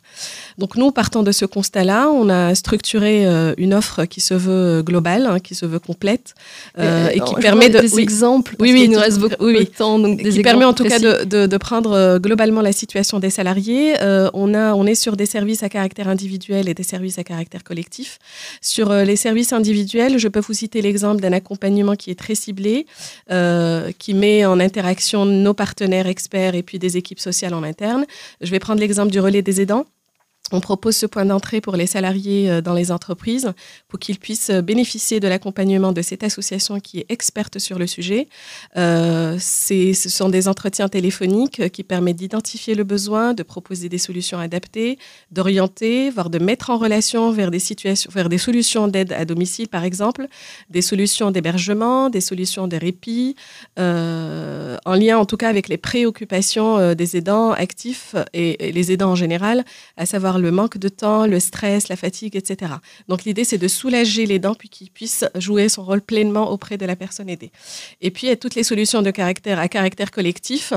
Donc 0.59 0.77
nous, 0.77 0.91
partant 0.91 1.23
de 1.23 1.33
ce 1.33 1.45
constat-là, 1.45 2.09
on 2.09 2.29
a 2.29 2.55
structuré 2.55 3.27
euh, 3.27 3.55
une 3.59 3.75
offre 3.75 4.05
qui 4.05 4.21
se 4.21 4.35
veut 4.35 4.83
globale, 4.83 5.27
hein, 5.27 5.41
qui 5.41 5.55
se 5.55 5.67
veut 5.67 5.79
complète, 5.79 6.35
euh, 6.79 7.09
et 7.09 7.21
qui 7.21 7.35
permet 7.35 7.69
de... 7.69 7.81
Des 7.81 8.01
exemples, 8.01 8.57
oui, 8.59 8.73
oui, 8.73 8.83
il 8.85 8.91
nous 8.91 8.99
reste 8.99 9.19
beaucoup 9.19 9.51
de 9.51 9.65
temps, 9.65 9.99
donc 9.99 10.23
des 10.23 10.31
qui 10.31 10.43
permet 10.43 10.65
en 10.65 10.73
tout 10.73 10.85
cas 10.85 10.99
de, 10.99 11.47
de, 11.47 11.57
prendre 11.57 11.93
euh, 11.93 12.19
globalement 12.19 12.63
la 12.63 12.73
situation 12.73 13.19
des 13.19 13.31
salariés. 13.31 13.95
on, 14.35 14.55
a, 14.55 14.75
on 14.75 14.87
est 14.87 14.95
sur 14.95 15.17
des 15.17 15.27
services 15.27 15.63
à 15.63 15.69
caractère 15.69 16.09
individuel 16.09 16.69
et 16.69 16.75
des 16.75 16.83
services 16.83 17.19
à 17.19 17.25
caractère 17.25 17.65
collectif. 17.65 18.19
Sur 18.61 18.93
les 18.93 19.17
services 19.17 19.53
individuels, 19.53 20.19
je 20.19 20.29
peux 20.29 20.41
vous 20.41 20.55
citer 20.55 20.81
l'exemple 20.83 21.21
d'un 21.21 21.33
accompagnement 21.33 21.97
qui 21.97 22.11
est 22.11 22.19
très 22.19 22.35
ciblée 22.47 22.87
qui 23.99 24.15
met 24.15 24.45
en 24.45 24.59
interaction 24.61 25.25
nos 25.25 25.55
partenaires 25.55 26.07
experts 26.07 26.55
et 26.55 26.63
puis 26.63 26.79
des 26.79 26.97
équipes 26.97 27.21
sociales 27.21 27.55
en 27.55 27.63
interne. 27.63 28.05
Je 28.41 28.51
vais 28.51 28.59
prendre 28.59 28.81
l'exemple 28.81 29.11
du 29.11 29.21
relais 29.21 29.43
des 29.43 29.61
aidants. 29.61 29.87
On 30.53 30.61
propose 30.61 30.97
ce 30.97 31.07
point 31.07 31.25
d'entrée 31.25 31.61
pour 31.61 31.75
les 31.77 31.87
salariés 31.87 32.49
euh, 32.49 32.61
dans 32.61 32.75
les 32.75 32.93
entreprises 32.93 33.53
pour 33.89 33.99
qu'ils 33.99 34.19
puissent 34.19 34.51
euh, 34.51 34.63
bénéficier 34.63 35.19
de 35.19 35.27
l'accompagnement 35.27 35.93
de 35.93 36.03
cette 36.03 36.23
association 36.23 36.79
qui 36.79 37.01
est 37.01 37.07
experte 37.09 37.59
sur 37.59 37.79
le 37.79 37.89
sujet. 37.89 38.29
Euh, 38.77 39.37
ce 39.41 39.93
sont 40.09 40.29
des 40.29 40.47
entretiens 40.47 40.89
téléphoniques 40.89 41.71
qui 41.71 41.83
permettent 41.83 42.17
d'identifier 42.17 42.77
le 42.77 42.85
besoin, 42.85 43.35
de 43.35 43.43
proposer 43.43 43.89
des 43.89 43.99
solutions 43.99 44.39
adaptées, 44.39 44.99
d'orienter, 45.33 46.11
voire 46.11 46.31
de 46.31 46.39
mettre 46.39 46.71
en 46.71 46.79
relation 46.79 47.33
vers 47.33 47.51
des 47.51 47.59
situations, 47.59 48.11
vers 48.15 48.29
des 48.29 48.39
solutions 48.39 48.87
d'aide 48.87 49.13
à 49.13 49.25
domicile, 49.25 49.69
par 49.69 49.83
exemple, 49.83 50.29
des 50.71 50.83
solutions 50.83 51.33
d'hébergement, 51.33 52.09
des 52.09 52.21
solutions 52.21 52.69
de 52.69 52.77
répit, 52.77 53.35
en 53.77 54.95
lien 54.95 55.19
en 55.19 55.27
tout 55.27 55.37
cas 55.37 55.49
avec 55.49 55.69
les 55.69 55.77
préoccupations 55.77 56.95
des 56.95 57.17
aidants 57.17 57.53
actifs 57.53 58.15
et 58.33 58.73
les 58.73 58.93
aidants 58.93 59.11
en 59.11 59.17
général, 59.17 59.65
à 59.97 60.07
savoir 60.07 60.36
le 60.39 60.51
manque 60.51 60.79
de 60.79 60.89
temps, 60.89 61.27
le 61.27 61.41
stress, 61.41 61.89
la 61.89 61.97
fatigue, 61.97 62.37
etc. 62.37 62.73
Donc 63.09 63.25
l'idée, 63.25 63.45
c'est 63.45 63.59
de 63.59 63.69
soulager 63.69 64.27
les 64.27 64.39
dents 64.39 64.55
puis 64.55 64.69
qu'ils 64.69 64.91
puissent 64.91 65.25
jouer 65.37 65.69
son 65.69 65.85
rôle 65.85 66.01
pleinement 66.01 66.51
auprès 66.51 66.77
de 66.77 66.87
la 66.87 66.97
personne 66.97 67.29
aidée. 67.29 67.51
Et 68.01 68.11
puis, 68.11 68.27
il 68.27 68.31
y 68.31 68.33
a 68.33 68.37
toutes 68.37 68.55
les 68.55 68.65
solutions 68.65 69.03
de 69.03 69.11
caractère 69.11 69.59
à 69.59 69.69
caractère 69.69 70.11
collectif. 70.11 70.73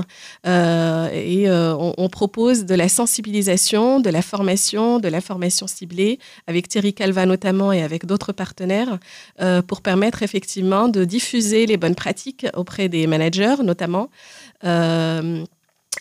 Euh, 0.46 1.10
et 1.14 1.50
euh, 1.50 1.76
on, 1.76 2.10
propose 2.10 2.66
de 2.66 2.76
la 2.76 2.90
sensibilisation, 2.90 4.00
de 4.00 4.10
la 4.10 4.22
formation, 4.22 5.00
de 5.00 5.08
la 5.08 5.22
formation 5.22 5.68
ciblée, 5.68 6.20
avec 6.48 6.68
Thierry 6.68 6.94
Calva 6.94 7.26
notamment 7.26 7.72
et 7.72 7.84
avec 7.84 8.06
d'autres 8.06 8.34
partenaires, 8.34 9.00
euh, 9.42 9.62
pour 9.62 9.82
permettre 9.82 10.24
effectivement 10.24 10.88
de 10.88 11.06
diffuser 11.06 11.66
les 11.66 11.78
bonnes 11.78 11.96
pratiques 11.96 12.48
auprès 12.56 12.90
des 12.90 13.06
managers 13.08 13.58
notamment 13.64 14.10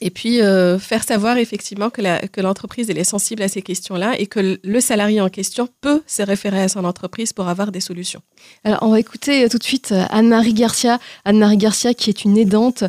et 0.01 0.11
puis 0.11 0.41
euh, 0.41 0.79
faire 0.79 1.03
savoir 1.03 1.39
effectivement 1.39 1.91
que, 1.91 2.03
l'entreprise 2.41 2.89
est 2.91 3.05
sensible 3.05 3.43
à 3.43 3.49
ces 3.49 3.63
questions-là 3.63 4.19
et 4.19 4.27
que 4.27 4.59
le 4.63 4.81
salarié 4.81 5.21
en 5.21 5.29
question 5.29 5.69
peut 5.81 6.03
se 6.07 6.23
référer 6.23 6.63
à 6.63 6.69
son 6.69 6.85
entreprise 6.85 7.33
pour 7.33 7.49
avoir 7.49 7.73
des 7.73 7.81
solutions. 7.81 8.21
Alors 8.65 8.79
on 8.83 8.91
va 8.91 9.01
écouter 9.01 9.45
euh, 9.45 9.49
tout 9.49 9.59
de 9.59 9.65
suite 9.65 9.91
euh, 9.93 10.05
Anne-Marie 10.11 10.55
Garcia. 10.55 11.01
Anne-Marie 11.25 11.57
Garcia 11.57 11.95
qui 11.95 12.11
est 12.11 12.25
une 12.25 12.39
aidante 12.39 12.85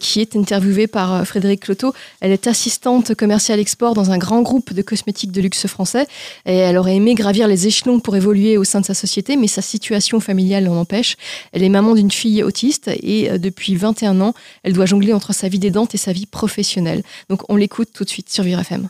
qui 0.00 0.20
est 0.20 0.36
interviewée 0.36 0.86
par 0.86 1.26
Frédéric 1.26 1.60
Cloteau. 1.60 1.92
Elle 2.20 2.32
est 2.32 2.46
assistante 2.46 3.14
commerciale 3.14 3.60
export 3.60 3.94
dans 3.94 4.10
un 4.10 4.18
grand 4.18 4.42
groupe 4.42 4.72
de 4.72 4.82
cosmétiques 4.82 5.32
de 5.32 5.40
luxe 5.40 5.66
français 5.66 6.06
elle 6.44 6.76
aurait 6.78 6.96
aimé 6.96 7.14
gravir 7.14 7.48
les 7.48 7.66
échelons 7.66 8.00
pour 8.00 8.16
évoluer 8.16 8.56
au 8.56 8.64
sein 8.64 8.80
de 8.80 8.86
sa 8.86 8.94
société 8.94 9.36
mais 9.36 9.46
sa 9.46 9.62
situation 9.62 10.20
familiale 10.20 10.64
l'en 10.64 10.76
empêche. 10.76 11.16
Elle 11.52 11.62
est 11.62 11.68
maman 11.68 11.94
d'une 11.94 12.10
fille 12.10 12.42
autiste 12.42 12.90
et 13.02 13.38
depuis 13.38 13.74
21 13.74 14.20
ans 14.20 14.34
elle 14.62 14.72
doit 14.72 14.86
jongler 14.86 15.12
entre 15.12 15.34
sa 15.34 15.48
vie 15.48 15.58
d'aidante 15.58 15.94
et 15.94 15.98
sa 15.98 16.12
vie 16.12 16.26
professionnelle. 16.30 17.02
Donc 17.28 17.42
on 17.48 17.56
l'écoute 17.56 17.88
tout 17.92 18.04
de 18.04 18.08
suite 18.08 18.28
sur 18.30 18.44
Vivre 18.44 18.60
FM. 18.60 18.88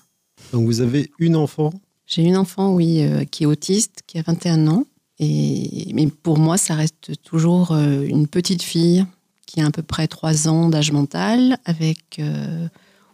Donc 0.53 0.67
vous 0.67 0.81
avez 0.81 1.11
une 1.19 1.37
enfant? 1.37 1.73
J'ai 2.09 2.23
une 2.23 2.39
enfant, 2.39 2.73
oui, 2.73 3.03
euh, 3.03 3.25
qui 3.25 3.43
est 3.43 3.47
autiste, 3.47 4.03
qui 4.07 4.19
a 4.19 4.23
21 4.23 4.67
ans. 4.67 4.85
Et, 5.19 5.91
mais 5.95 6.07
pour 6.07 6.39
moi, 6.39 6.57
ça 6.57 6.75
reste 6.75 7.23
toujours 7.23 7.73
euh, 7.73 8.03
une 8.03 8.27
petite 8.27 8.63
fille 8.63 9.05
qui 9.47 9.61
a 9.61 9.67
à 9.67 9.71
peu 9.71 9.83
près 9.83 10.09
3 10.09 10.49
ans 10.49 10.71
d'âge 10.71 10.91
mental, 10.91 11.59
avec, 11.67 12.19
euh, 12.19 12.67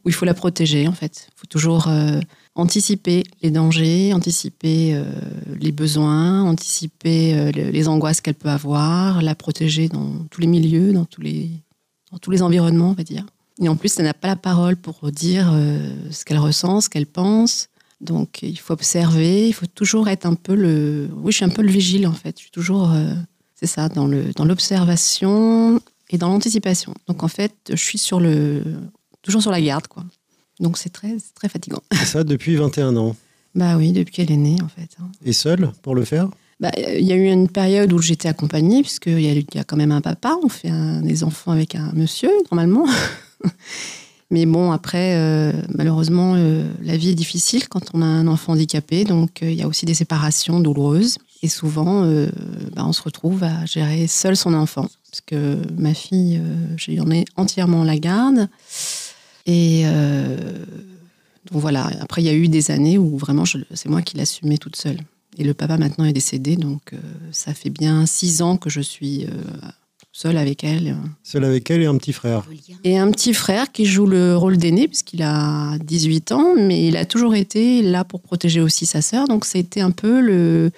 où 0.05 0.09
il 0.09 0.13
faut 0.13 0.25
la 0.25 0.35
protéger 0.35 0.87
en 0.87 0.93
fait. 0.93 1.29
Il 1.29 1.41
faut 1.41 1.47
toujours 1.47 1.89
anticiper 2.55 3.25
les 3.43 3.51
dangers, 3.51 4.13
anticiper 4.13 5.01
les 5.61 5.73
besoins, 5.73 6.43
anticiper 6.43 7.53
les 7.53 7.89
angoisses 7.89 8.21
qu'elle 8.21 8.35
peut 8.35 8.49
avoir, 8.49 9.23
la 9.23 9.37
protéger 9.37 9.89
dans 9.89 10.25
tous 10.31 10.41
les 10.41 10.49
milieux, 10.49 10.93
dans 10.93 11.05
tous 11.05 11.21
les, 11.21 11.51
dans 12.11 12.19
tous 12.19 12.33
les 12.33 12.43
environnements, 12.43 12.91
on 12.91 12.95
va 12.95 13.05
dire. 13.05 13.25
Et 13.63 13.69
en 13.69 13.77
plus, 13.77 13.99
elle 13.99 14.05
n'a 14.05 14.15
pas 14.15 14.29
la 14.29 14.37
parole 14.37 14.77
pour 14.77 15.11
dire 15.13 15.51
euh, 15.53 15.95
ce 16.11 16.25
qu'elle 16.25 16.39
ressent, 16.39 16.81
ce 16.81 16.89
qu'elle 16.89 17.07
pense. 17.07 17.69
Donc, 18.01 18.43
il 18.43 18.59
faut 18.59 18.73
observer, 18.73 19.49
il 19.49 19.53
faut 19.53 19.67
toujours 19.67 20.09
être 20.09 20.27
un 20.27 20.35
peu 20.35 20.55
le. 20.55 21.09
Oui, 21.17 21.33
je 21.33 21.37
suis 21.37 21.45
un 21.45 21.51
peu 21.51 21.63
le 21.63 21.71
vigile 21.71 22.07
en 22.07 22.13
fait. 22.13 22.37
Je 22.37 22.43
suis 22.43 22.51
toujours, 22.51 22.91
euh, 22.93 23.15
c'est 23.55 23.67
ça, 23.67 23.89
dans 23.89 24.07
le 24.07 24.33
dans 24.35 24.45
l'observation 24.45 25.81
et 26.11 26.19
dans 26.19 26.29
l'anticipation. 26.29 26.95
Donc, 27.07 27.23
en 27.23 27.29
fait, 27.29 27.55
je 27.71 27.77
suis 27.77 27.99
sur 27.99 28.19
le 28.19 28.63
toujours 29.23 29.41
sur 29.41 29.53
la 29.53 29.61
garde, 29.61 29.87
quoi. 29.87 30.05
Donc, 30.61 30.77
c'est 30.77 30.91
très 30.91 31.17
très 31.35 31.49
fatigant. 31.49 31.83
Et 31.93 32.05
ça 32.05 32.25
depuis 32.25 32.57
21 32.57 32.97
ans. 32.97 33.17
Bah 33.55 33.77
oui, 33.77 33.93
depuis 33.93 34.13
qu'elle 34.13 34.33
est 34.33 34.37
née 34.37 34.59
en 34.63 34.69
fait. 34.69 34.97
Hein. 35.01 35.07
Et 35.25 35.33
seule 35.33 35.71
pour 35.83 35.95
le 35.95 36.05
faire 36.05 36.29
bah, 36.61 36.71
il 36.77 37.05
y 37.05 37.13
a 37.13 37.17
eu 37.17 37.27
une 37.27 37.49
période 37.49 37.93
où 37.93 37.99
j'étais 37.99 38.29
accompagnée, 38.29 38.83
puisqu'il 38.83 39.19
y, 39.19 39.47
y, 39.55 39.59
a 39.59 39.65
quand 39.65 39.77
même 39.77 39.91
un 39.91 40.01
papa, 40.01 40.37
on 40.41 40.49
fait 40.49 40.71
des 41.03 41.25
enfants 41.25 41.51
avec 41.51 41.75
un 41.75 41.91
monsieur, 41.95 42.31
normalement. 42.53 42.87
Mais 44.31 44.47
bon, 44.47 44.73
après, 44.73 45.15
euh, 45.17 45.53
malheureusement, 45.75 46.35
euh, 46.37 46.67
la 46.83 46.97
vie 46.97 47.11
est 47.11 47.15
difficile 47.15 47.69
quand 47.69 47.95
on 47.95 48.03
a 48.03 48.07
un 48.07 48.27
enfant 48.27 48.55
handicapé, 48.55 49.05
donc 49.05 49.43
euh, 49.43 49.51
il 49.51 49.57
y 49.57 49.63
a 49.63 49.69
aussi 49.69 49.87
des 49.87 49.95
séparations 49.95 50.61
douloureuses. 50.61 51.19
Et 51.43 51.49
souvent, 51.49 52.07
bah, 52.75 52.87
on 52.87 52.95
se 52.95 53.03
retrouve 53.03 53.45
à 53.45 53.67
gérer 53.67 54.07
seul 54.07 54.35
son 54.35 54.55
enfant, 54.55 54.89
parce 55.11 55.21
que 55.21 55.59
ma 55.77 55.93
fille, 55.93 56.41
j'en 56.79 57.11
ai 57.11 57.27
entièrement 57.37 57.85
la 57.85 57.99
garde. 57.99 58.49
Et 59.45 59.85
donc 59.85 61.61
voilà, 61.61 61.91
après, 62.01 62.23
il 62.23 62.25
y 62.25 62.31
a 62.31 62.33
eu 62.33 62.49
des 62.49 62.71
années 62.71 62.97
où 62.97 63.19
vraiment, 63.19 63.45
c'est 63.45 63.91
moi 63.91 64.01
qui 64.01 64.17
l'assumais 64.17 64.57
toute 64.57 64.77
seule. 64.77 65.01
Et 65.37 65.45
le 65.45 65.53
papa 65.53 65.77
maintenant 65.77 66.07
est 66.07 66.15
décédé, 66.15 66.57
donc 66.57 66.95
ça 67.31 67.53
fait 67.53 67.69
bien 67.69 68.07
six 68.07 68.41
ans 68.41 68.57
que 68.57 68.71
je 68.71 68.81
suis 68.81 69.27
seul 70.15 70.37
avec 70.37 70.63
elle. 70.63 70.97
Seul 71.25 71.45
avec 71.45 71.69
elle 71.71 71.83
et 71.83 71.87
un 71.87 71.97
petit 71.99 72.13
frère. 72.13 72.45
Et 72.85 72.97
un 72.97 73.11
petit 73.11 73.35
frère 73.35 73.73
qui 73.73 73.85
joue 73.85 74.07
le 74.07 74.37
rôle 74.37 74.57
d'aîné, 74.57 74.87
puisqu'il 74.87 75.23
a 75.23 75.77
18 75.79 76.33
ans, 76.33 76.55
mais 76.57 76.87
il 76.87 76.97
a 76.97 77.05
toujours 77.05 77.35
été 77.35 77.83
là 77.83 78.05
pour 78.05 78.23
protéger 78.23 78.61
aussi 78.61 78.87
sa 78.87 79.03
sœur. 79.03 79.27
Donc 79.27 79.45
c'était 79.45 79.81
un 79.81 79.91
peu 79.91 80.21
le, 80.21 80.71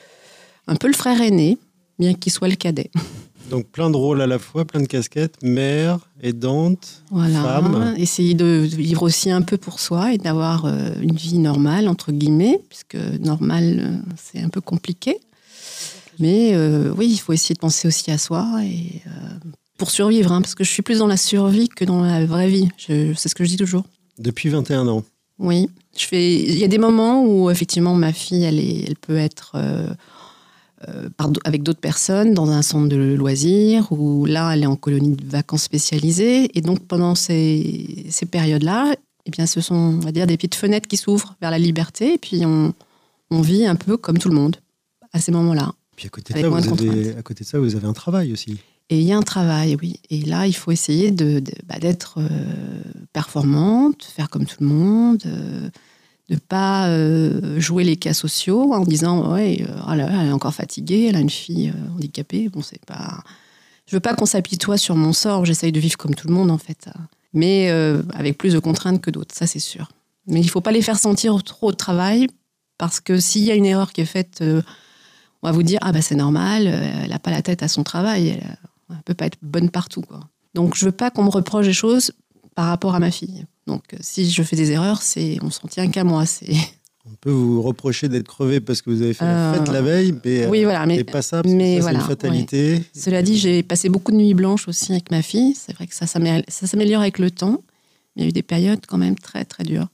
un 0.67 0.75
peu 0.75 0.89
le 0.89 0.95
frère 0.95 1.21
aîné, 1.21 1.59
bien 1.99 2.15
qu'il 2.15 2.33
soit 2.33 2.49
le 2.49 2.57
cadet. 2.57 2.91
Donc 3.51 3.67
plein 3.67 3.91
de 3.91 3.97
rôles 3.97 4.23
à 4.23 4.27
la 4.27 4.41
fois, 4.41 4.65
plein 4.65 4.81
de 4.81 4.87
casquettes, 4.87 5.37
mère, 5.43 5.99
aidante, 6.21 7.05
voilà. 7.11 7.43
femme. 7.43 7.95
Essayer 7.97 8.35
de 8.35 8.67
vivre 8.67 9.03
aussi 9.03 9.31
un 9.31 9.43
peu 9.43 9.57
pour 9.57 9.79
soi 9.79 10.15
et 10.15 10.19
d'avoir 10.19 10.65
euh, 10.65 10.95
une 11.01 11.15
vie 11.15 11.39
normale, 11.39 11.87
entre 11.87 12.11
guillemets, 12.11 12.59
puisque 12.69 12.97
normal, 13.21 13.77
euh, 13.79 14.13
c'est 14.17 14.41
un 14.41 14.49
peu 14.49 14.61
compliqué. 14.61 15.21
Mais 16.19 16.55
euh, 16.55 16.93
oui, 16.97 17.09
il 17.11 17.19
faut 17.19 17.33
essayer 17.33 17.55
de 17.55 17.61
penser 17.61 17.89
aussi 17.89 18.11
à 18.11 18.19
soi 18.19 18.47
et 18.63 19.03
euh, 19.07 19.11
pour 19.79 19.91
survivre, 19.91 20.33
hein, 20.33 20.41
parce 20.41 20.55
que 20.55 20.65
je 20.65 20.71
suis 20.71 20.83
plus 20.83 20.99
dans 20.99 21.07
la 21.07 21.17
survie 21.17 21.69
que 21.69 21.85
dans 21.85 22.03
la 22.03 22.25
vraie 22.25 22.49
vie. 22.49 22.69
C'est 22.79 23.15
ce 23.17 23.35
que 23.35 23.45
je 23.45 23.51
dis 23.51 23.57
toujours. 23.57 23.85
Depuis 24.19 24.49
21 24.49 24.89
ans. 24.89 25.05
Oui, 25.39 25.69
je 25.97 26.07
fais. 26.07 26.35
Il 26.35 26.59
y 26.59 26.65
a 26.65 26.69
des 26.69 26.79
moments 26.79 27.23
où 27.25 27.51
effectivement 27.51 27.95
ma 27.95 28.13
fille, 28.13 28.45
elle, 28.45 28.59
est, 28.59 28.85
elle 28.89 28.97
peut 28.97 29.19
être 29.19 29.53
euh, 30.89 31.09
avec 31.45 31.63
d'autres 31.63 31.81
personnes 31.81 32.33
dans 32.33 32.51
un 32.51 32.63
centre 32.63 32.89
de 32.89 33.15
loisirs 33.15 33.91
ou 33.93 34.25
là, 34.25 34.53
elle 34.55 34.63
est 34.63 34.67
en 34.67 34.77
colonie 34.77 35.17
de 35.17 35.29
vacances 35.29 35.63
spécialisée. 35.63 36.51
Et 36.57 36.63
donc 36.63 36.81
pendant 36.87 37.15
ces, 37.15 38.07
ces 38.09 38.25
périodes-là, 38.25 38.95
eh 39.27 39.31
bien, 39.31 39.47
ce 39.47 39.61
sont, 39.61 39.75
on 39.75 39.99
va 39.99 40.13
dire, 40.13 40.27
des 40.27 40.37
petites 40.37 40.55
fenêtres 40.55 40.89
qui 40.89 40.97
s'ouvrent 40.97 41.35
vers 41.41 41.51
la 41.51 41.59
liberté. 41.59 42.15
Et 42.15 42.19
puis 42.19 42.47
on, 42.47 42.73
on 43.31 43.41
vit 43.41 43.67
un 43.67 43.77
peu 43.77 43.97
comme 43.97 44.19
tout 44.19 44.29
le 44.29 44.35
monde 44.35 44.57
à 45.13 45.21
ces 45.21 45.33
moments-là. 45.33 45.73
Puis 45.97 46.07
à 46.07 46.11
côté, 46.11 46.35
de 46.35 46.41
ça, 46.41 46.49
vous 46.49 46.57
avez, 46.57 47.17
à 47.17 47.23
côté 47.23 47.45
de 47.45 47.49
ça, 47.49 47.59
vous 47.59 47.75
avez 47.75 47.87
un 47.87 47.95
travail 47.95 48.33
aussi. 48.33 48.59
Et 48.89 48.99
il 49.01 49.05
y 49.05 49.13
a 49.13 49.17
un 49.17 49.23
travail, 49.23 49.77
oui. 49.81 49.99
Et 50.11 50.21
là, 50.21 50.47
il 50.47 50.55
faut 50.55 50.71
essayer 50.71 51.11
de, 51.11 51.43
bah, 51.65 51.79
d'être 51.81 52.19
euh, 52.19 52.29
performante, 53.13 54.05
faire 54.05 54.31
comme 54.31 54.47
tout 54.47 54.59
le 54.61 54.67
monde, 54.67 55.23
euh, 55.27 55.69
de 56.29 56.35
ne 56.35 56.39
pas 56.39 56.89
euh, 56.89 57.59
jouer 57.59 57.83
les 57.83 57.97
cas 57.97 58.15
sociaux 58.15 58.73
en 58.75 58.85
disant 58.85 59.33
ouais, 59.33 59.67
oh 59.67 59.91
elle 59.93 60.01
est 60.01 60.33
encore 60.33 60.55
fatiguée, 60.55 61.07
elle 61.09 61.17
a 61.17 61.21
une 61.21 61.31
fille 61.31 61.73
handicapée. 61.95 62.49
Bon, 62.49 62.63
c'est 62.63 62.85
pas. 62.85 63.25
Je 63.87 63.97
veux 63.97 64.01
pas 64.01 64.15
qu'on 64.15 64.27
s'apitoie 64.27 64.77
sur 64.77 64.97
mon 64.97 65.13
sort. 65.13 65.45
J'essaye 65.45 65.73
de 65.73 65.81
vivre 65.81 65.97
comme 65.97 66.15
tout 66.15 66.29
le 66.29 66.35
monde 66.35 66.51
en 66.51 66.59
fait, 66.59 66.89
mais 67.33 67.71
avec 68.13 68.37
plus 68.37 68.53
de 68.53 68.59
contraintes 68.59 69.01
que 69.01 69.13
d'autres, 69.13 69.33
ça 69.33 69.47
c'est 69.47 69.61
sûr. 69.61 69.89
Mais 70.27 70.41
il 70.41 70.51
faut 70.51 70.61
pas 70.61 70.73
les 70.73 70.83
faire 70.83 70.99
sentir 70.99 71.41
trop 71.45 71.69
au 71.69 71.73
travail 71.73 72.27
parce 72.79 72.99
que 72.99 73.21
s'il 73.21 73.45
y 73.45 73.53
a 73.53 73.55
une 73.55 73.67
erreur 73.67 73.93
qui 73.93 74.01
est 74.01 74.07
faite 74.07 74.43
on 75.47 75.51
va 75.51 75.55
vous 75.55 75.63
dire 75.63 75.79
ah 75.83 75.93
bah 75.93 76.03
c'est 76.03 76.17
normal, 76.17 76.67
euh, 76.67 77.03
elle 77.05 77.11
n'a 77.11 77.21
pas 77.21 77.31
la 77.31 77.41
tête 77.41 77.63
à 77.63 77.69
son 77.69 77.85
travail, 77.85 78.31
elle, 78.31 78.59
ne 78.91 79.03
peut 79.05 79.15
pas 79.15 79.27
être 79.27 79.39
bonne 79.43 79.71
partout 79.71 80.01
quoi. 80.01 80.21
Donc 80.55 80.75
je 80.75 80.85
veux 80.85 80.93
pas 80.93 81.13
qu'on 81.13 81.23
me 81.23 81.31
reproche 81.31 81.67
des 81.67 81.73
choses 81.73 82.11
par 82.57 82.67
rapport 82.67 82.97
à 82.97 82.99
ma 82.99 83.13
fille. 83.13 83.47
Donc 83.69 83.83
euh, 83.95 83.99
si 84.01 84.29
je 84.29 84.43
fais 84.43 84.57
des 84.57 84.73
erreurs, 84.73 85.03
c'est 85.03 85.39
on 85.43 85.51
s'en 85.51 85.69
tient 85.69 85.89
qu'à 85.89 86.03
moi. 86.03 86.27
C'est 86.27 86.53
on 87.05 87.15
peut 87.21 87.31
vous 87.31 87.63
reprocher 87.63 88.09
d'être 88.09 88.27
crevé 88.27 88.59
parce 88.59 88.83
que 88.83 88.91
vous 88.91 89.03
avez 89.03 89.15
fait 89.15 89.25
la 89.25 89.55
fête 89.55 89.69
la 89.69 89.83
veille, 89.83 90.19
mais 90.25 90.47
oui, 90.49 90.65
voilà, 90.65 90.85
mais, 90.85 91.05
pas 91.05 91.23
ça, 91.23 91.45
parce 91.45 91.55
mais 91.55 91.81
c'est 91.81 91.93
une 91.93 92.01
fatalité. 92.01 92.83
Cela 92.93 93.23
dit, 93.23 93.39
j'ai 93.39 93.63
passé 93.63 93.89
beaucoup 93.89 94.11
de 94.11 94.17
nuits 94.17 94.35
blanches 94.35 94.67
aussi 94.67 94.91
avec 94.91 95.13
ma 95.13 95.23
fille. 95.23 95.55
C'est 95.55 95.73
vrai 95.75 95.87
que 95.87 95.95
ça, 95.95 96.07
ça 96.07 96.67
s'améliore 96.67 97.03
avec 97.03 97.21
le 97.21 97.31
temps. 97.31 97.63
Mais 98.17 98.23
il 98.23 98.25
y 98.25 98.27
a 98.27 98.29
eu 98.31 98.33
des 98.33 98.43
périodes 98.43 98.85
quand 98.89 98.99
même 98.99 99.17
très, 99.17 99.45
très 99.45 99.63
dures. 99.63 99.87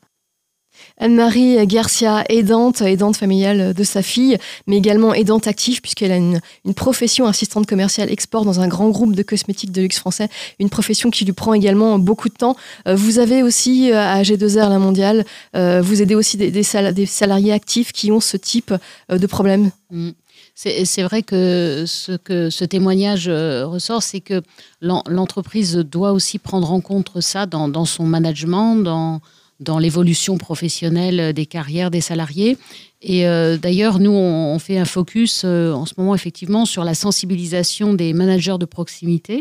Anne-Marie 0.99 1.67
Garcia, 1.67 2.25
aidante, 2.29 2.81
aidante 2.81 3.17
familiale 3.17 3.75
de 3.75 3.85
sa 3.85 4.03
fille, 4.03 4.39
mais 4.67 4.77
également 4.77 5.15
aidante 5.15 5.47
active 5.47 5.81
puisqu'elle 5.81 6.12
a 6.12 6.17
une, 6.17 6.41
profession 6.75 7.27
assistante 7.27 7.67
commerciale 7.67 8.11
export 8.11 8.45
dans 8.45 8.61
un 8.61 8.69
grand 8.69 8.89
groupe 8.91 9.15
de 9.15 9.23
cosmétiques 9.23 9.73
de 9.73 9.83
luxe 9.83 9.99
français, 9.99 10.29
une 10.59 10.71
profession 10.71 11.11
qui 11.11 11.25
lui 11.25 11.33
prend 11.33 11.55
également 11.55 11.99
beaucoup 11.99 12.29
de 12.29 12.35
temps. 12.35 12.57
Euh, 12.87 12.95
vous 12.95 13.19
avez 13.19 13.43
aussi 13.43 13.91
euh, 13.91 13.99
à 13.99 14.23
G2R 14.23 14.69
La 14.69 14.79
Mondiale, 14.79 15.25
euh, 15.57 15.81
vous 15.83 16.03
aidez 16.03 16.15
aussi 16.15 16.37
des, 16.37 16.62
salariés 16.62 17.53
actifs 17.53 17.93
qui 17.93 18.11
ont 18.12 18.21
ce 18.21 18.37
type 18.37 18.75
de 19.11 19.27
problème. 19.27 19.71
Mm. 19.91 20.11
C'est 20.55 21.03
vrai 21.03 21.23
que 21.23 21.85
ce 21.87 22.12
que 22.12 22.51
ce 22.51 22.65
témoignage 22.65 23.29
ressort, 23.29 24.03
c'est 24.03 24.21
que 24.21 24.43
l'entreprise 24.81 25.77
doit 25.77 26.12
aussi 26.12 26.39
prendre 26.39 26.71
en 26.71 26.81
compte 26.81 27.21
ça 27.21 27.47
dans, 27.47 27.69
dans 27.69 27.87
son 27.87 28.05
management, 28.05 28.77
dans, 28.77 29.21
dans 29.62 29.78
l'évolution 29.78 30.37
professionnelle 30.38 31.33
des 31.33 31.47
carrières 31.47 31.90
des 31.90 32.00
salariés. 32.00 32.59
Et 33.02 33.26
euh, 33.26 33.57
d'ailleurs, 33.57 33.99
nous, 33.99 34.12
on, 34.12 34.59
fait 34.59 34.78
un 34.78 34.85
focus 34.85 35.42
euh, 35.45 35.73
en 35.73 35.87
ce 35.87 35.95
moment 35.99 36.14
effectivement 36.14 36.64
sur 36.64 36.85
la 36.85 36.95
sensibilisation 36.95 37.95
des 37.95 38.12
managers 38.12 38.59
de 38.61 38.64
proximité 38.64 39.40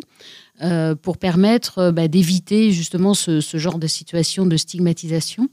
euh, 0.64 0.96
pour 0.96 1.18
permettre 1.18 1.92
bah, 1.92 2.08
d'éviter 2.08 2.72
justement 2.72 3.14
ce, 3.14 3.40
genre 3.40 3.78
de 3.78 3.86
situation 3.86 4.48
de 4.48 4.58
stigmatisation. 4.58 5.48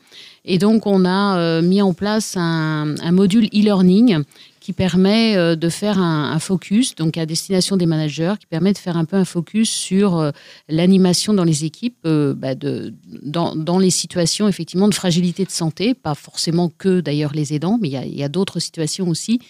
Et 0.47 0.57
donc, 0.57 0.87
on 0.87 1.05
a 1.05 1.61
mis 1.61 1.83
en 1.83 1.93
place 1.93 2.37
un 2.39 3.13
module 3.13 3.47
e-learning 3.47 4.23
qui 4.69 4.75
permet 4.75 5.35
euh, 5.35 5.57
de 5.57 5.71
faire 5.71 5.99
un, 5.99 6.39
focus, 6.39 6.95
donc 6.95 7.17
à 7.17 7.25
destination 7.25 7.79
des 7.79 7.87
managers, 7.87 8.35
qui 8.39 8.45
permet 8.45 8.75
de 8.75 8.77
faire 8.77 8.99
un 8.99 9.07
peu 9.07 9.17
un 9.17 9.25
focus 9.25 9.71
sur 9.71 10.19
euh, 10.19 10.31
l'animation 10.69 11.33
dans 11.33 11.45
les 11.45 11.65
équipes, 11.65 11.97
euh, 12.05 12.35
bah, 12.35 12.55
de, 12.55 12.93
dans, 13.23 13.57
dans, 13.57 13.79
les 13.79 13.89
situations 13.89 14.47
effectivement 14.47 14.87
de 14.87 14.93
fragilité 14.93 15.47
de 15.47 15.51
santé, 15.51 15.95
pas 15.95 16.15
forcément 16.15 16.69
que 16.69 17.01
d'ailleurs 17.01 17.33
les 17.33 17.55
aidants, 17.55 17.79
mais 17.81 17.89
il 17.89 18.15
y 18.15 18.23
a, 18.23 18.29
d'autres 18.29 18.61
situations 18.61 19.09
aussi 19.09 19.41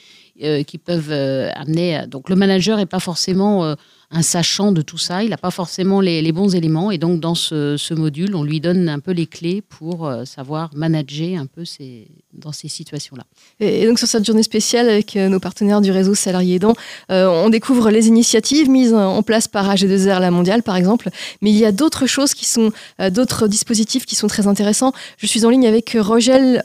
qui 0.68 0.78
peuvent 0.78 1.10
amener. 1.10 2.06
Donc 2.06 2.30
le 2.30 2.37
manager 2.37 2.76
n'est 2.76 2.87
pas 2.87 3.00
forcément 3.00 3.75
un 4.10 4.22
sachant 4.22 4.72
de 4.72 4.80
tout 4.80 4.96
ça, 4.96 5.22
il 5.22 5.30
n'a 5.30 5.36
pas 5.36 5.50
forcément 5.50 6.00
les, 6.00 6.32
bons 6.32 6.54
éléments. 6.54 6.90
Et 6.90 6.96
donc, 6.96 7.20
dans 7.20 7.34
ce, 7.34 7.94
module, 7.94 8.34
on 8.34 8.42
lui 8.42 8.60
donne 8.60 8.88
un 8.88 9.00
peu 9.00 9.10
les 9.10 9.26
clés 9.26 9.60
pour 9.60 10.06
euh, 10.06 10.24
savoir 10.24 10.70
manager 10.74 11.38
un 11.38 11.46
peu 11.46 11.64
ces, 11.66 12.08
dans 12.32 12.52
ces 12.52 12.68
situations-là. 12.68 13.24
Et, 13.60 13.86
donc, 13.86 13.98
sur 13.98 14.08
cette 14.08 14.24
journée 14.24 14.42
spéciale 14.42 14.88
avec 14.88 15.14
euh, 15.16 15.28
nos 15.28 15.40
partenaires 15.40 15.82
du 15.82 15.90
réseau 15.90 16.14
Salariés 16.14 16.54
Aidants, 16.56 16.74
euh, 17.10 17.26
on 17.26 17.50
découvre 17.50 17.90
les 17.90 18.08
initiatives 18.08 18.70
mises 18.70 18.94
en 18.94 19.22
place 19.22 19.46
par 19.46 19.68
AG2R 19.68 20.20
La 20.20 20.30
Mondiale, 20.30 20.62
par 20.62 20.76
exemple. 20.76 21.10
Mais 21.42 21.50
il 21.50 21.56
y 21.56 21.66
a 21.66 21.72
d'autres 21.72 22.06
choses 22.06 22.32
qui 22.32 22.46
sont, 22.46 22.72
d'autres 23.10 23.46
dispositifs 23.46 24.06
qui 24.06 24.14
sont 24.14 24.26
très 24.26 24.46
intéressants. 24.46 24.92
Je 25.18 25.26
suis 25.26 25.44
en 25.44 25.50
ligne 25.50 25.66
avec 25.66 25.96
Rogel, 26.00 26.62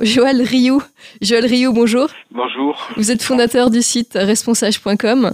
Joël 0.00 0.42
Rioux. 0.42 0.82
Joël 1.20 1.46
Rioux, 1.46 1.72
bonjour. 1.72 2.08
Bonjour. 2.30 2.88
Vous 2.96 3.10
êtes 3.10 3.22
fondateur 3.22 3.70
du 3.70 3.82
site 3.82 4.12
responsage.com. 4.14 5.32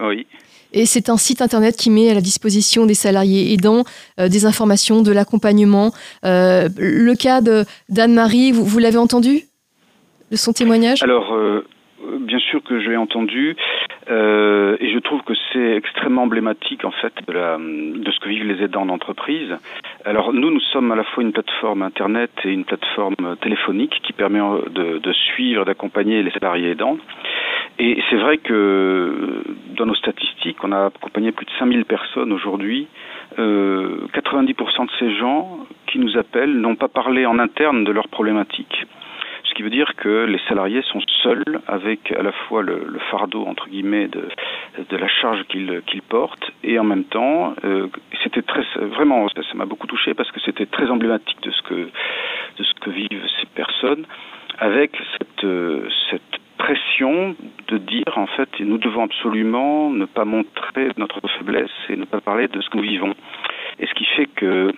Oui. 0.00 0.26
Et 0.72 0.86
c'est 0.86 1.08
un 1.08 1.16
site 1.16 1.42
internet 1.42 1.76
qui 1.76 1.90
met 1.90 2.10
à 2.10 2.14
la 2.14 2.20
disposition 2.20 2.86
des 2.86 2.94
salariés 2.94 3.52
aidants 3.52 3.84
euh, 4.18 4.28
des 4.28 4.46
informations, 4.46 5.02
de 5.02 5.12
l'accompagnement. 5.12 5.92
Euh, 6.24 6.68
le 6.78 7.14
cas 7.14 7.40
d'Anne-Marie, 7.88 8.52
vous, 8.52 8.78
l'avez 8.78 8.98
entendu? 8.98 9.42
De 10.30 10.36
son 10.36 10.52
témoignage? 10.52 11.02
Alors, 11.02 11.34
euh, 11.34 11.66
bien 12.20 12.38
sûr 12.38 12.62
que 12.62 12.80
je 12.80 12.88
l'ai 12.88 12.96
entendu. 12.96 13.56
Et 14.10 14.90
je 14.92 14.98
trouve 14.98 15.22
que 15.22 15.34
c'est 15.52 15.76
extrêmement 15.76 16.22
emblématique 16.22 16.84
en 16.84 16.90
fait 16.90 17.12
de, 17.26 17.32
la, 17.32 17.58
de, 17.58 18.10
ce 18.10 18.18
que 18.20 18.28
vivent 18.28 18.46
les 18.46 18.64
aidants 18.64 18.86
d'entreprise. 18.86 19.56
Alors 20.04 20.32
nous, 20.32 20.50
nous 20.50 20.60
sommes 20.72 20.90
à 20.90 20.96
la 20.96 21.04
fois 21.04 21.22
une 21.22 21.32
plateforme 21.32 21.82
internet 21.82 22.30
et 22.44 22.50
une 22.50 22.64
plateforme 22.64 23.36
téléphonique 23.40 24.00
qui 24.02 24.12
permet 24.12 24.40
de, 24.70 24.98
de 24.98 25.12
suivre, 25.12 25.64
d'accompagner 25.64 26.22
les 26.22 26.30
salariés 26.30 26.70
aidants. 26.70 26.98
Et 27.78 28.02
c'est 28.10 28.16
vrai 28.16 28.38
que 28.38 29.42
dans 29.76 29.86
nos 29.86 29.94
statistiques, 29.94 30.62
on 30.62 30.72
a 30.72 30.86
accompagné 30.86 31.32
plus 31.32 31.46
de 31.46 31.50
5000 31.58 31.84
personnes 31.86 32.32
aujourd'hui. 32.32 32.88
Euh, 33.38 34.06
90% 34.12 34.86
de 34.86 34.90
ces 34.98 35.14
gens 35.16 35.66
qui 35.86 35.98
nous 35.98 36.18
appellent 36.18 36.60
n'ont 36.60 36.76
pas 36.76 36.88
parlé 36.88 37.24
en 37.26 37.38
interne 37.38 37.84
de 37.84 37.92
leurs 37.92 38.08
problématiques. 38.08 38.84
Ce 39.50 39.54
qui 39.54 39.64
veut 39.64 39.70
dire 39.70 39.96
que 39.96 40.26
les 40.26 40.38
salariés 40.48 40.82
sont 40.82 41.00
seuls 41.24 41.60
avec 41.66 42.12
à 42.12 42.22
la 42.22 42.30
fois 42.30 42.62
le, 42.62 42.98
fardeau 43.10 43.44
entre 43.46 43.68
guillemets 43.68 44.06
de, 44.06 44.28
la 44.96 45.08
charge 45.08 45.42
qu'ils 45.48 46.02
portent 46.08 46.52
et 46.62 46.78
en 46.78 46.84
même 46.84 47.02
temps, 47.02 47.54
euh, 47.64 47.88
c'était 48.22 48.42
très 48.42 48.62
vraiment 48.78 49.28
ça 49.28 49.42
m'a 49.54 49.64
beaucoup 49.64 49.88
touché 49.88 50.14
parce 50.14 50.30
que 50.30 50.38
c'était 50.40 50.66
très 50.66 50.88
emblématique 50.88 51.42
de 51.42 51.50
ce 51.50 51.62
que 51.62 51.74
de 51.74 52.62
ce 52.62 52.74
que 52.74 52.90
vivent 52.90 53.26
ces 53.40 53.46
personnes 53.46 54.06
avec 54.58 54.96
cette 55.18 55.46
cette 56.10 56.40
pression 56.56 57.34
de 57.66 57.78
dire 57.78 58.12
en 58.16 58.28
fait 58.28 58.48
nous 58.60 58.78
devons 58.78 59.02
absolument 59.02 59.90
ne 59.90 60.04
pas 60.04 60.24
montrer 60.24 60.90
notre 60.96 61.20
faiblesse 61.38 61.70
et 61.88 61.96
ne 61.96 62.04
pas 62.04 62.20
parler 62.20 62.46
de 62.46 62.60
ce 62.60 62.70
que 62.70 62.76
nous 62.76 62.84
vivons. 62.84 63.14
Et 63.80 63.86
ce 63.86 63.94
qui 63.94 64.04
fait 64.04 64.26
que 64.26 64.72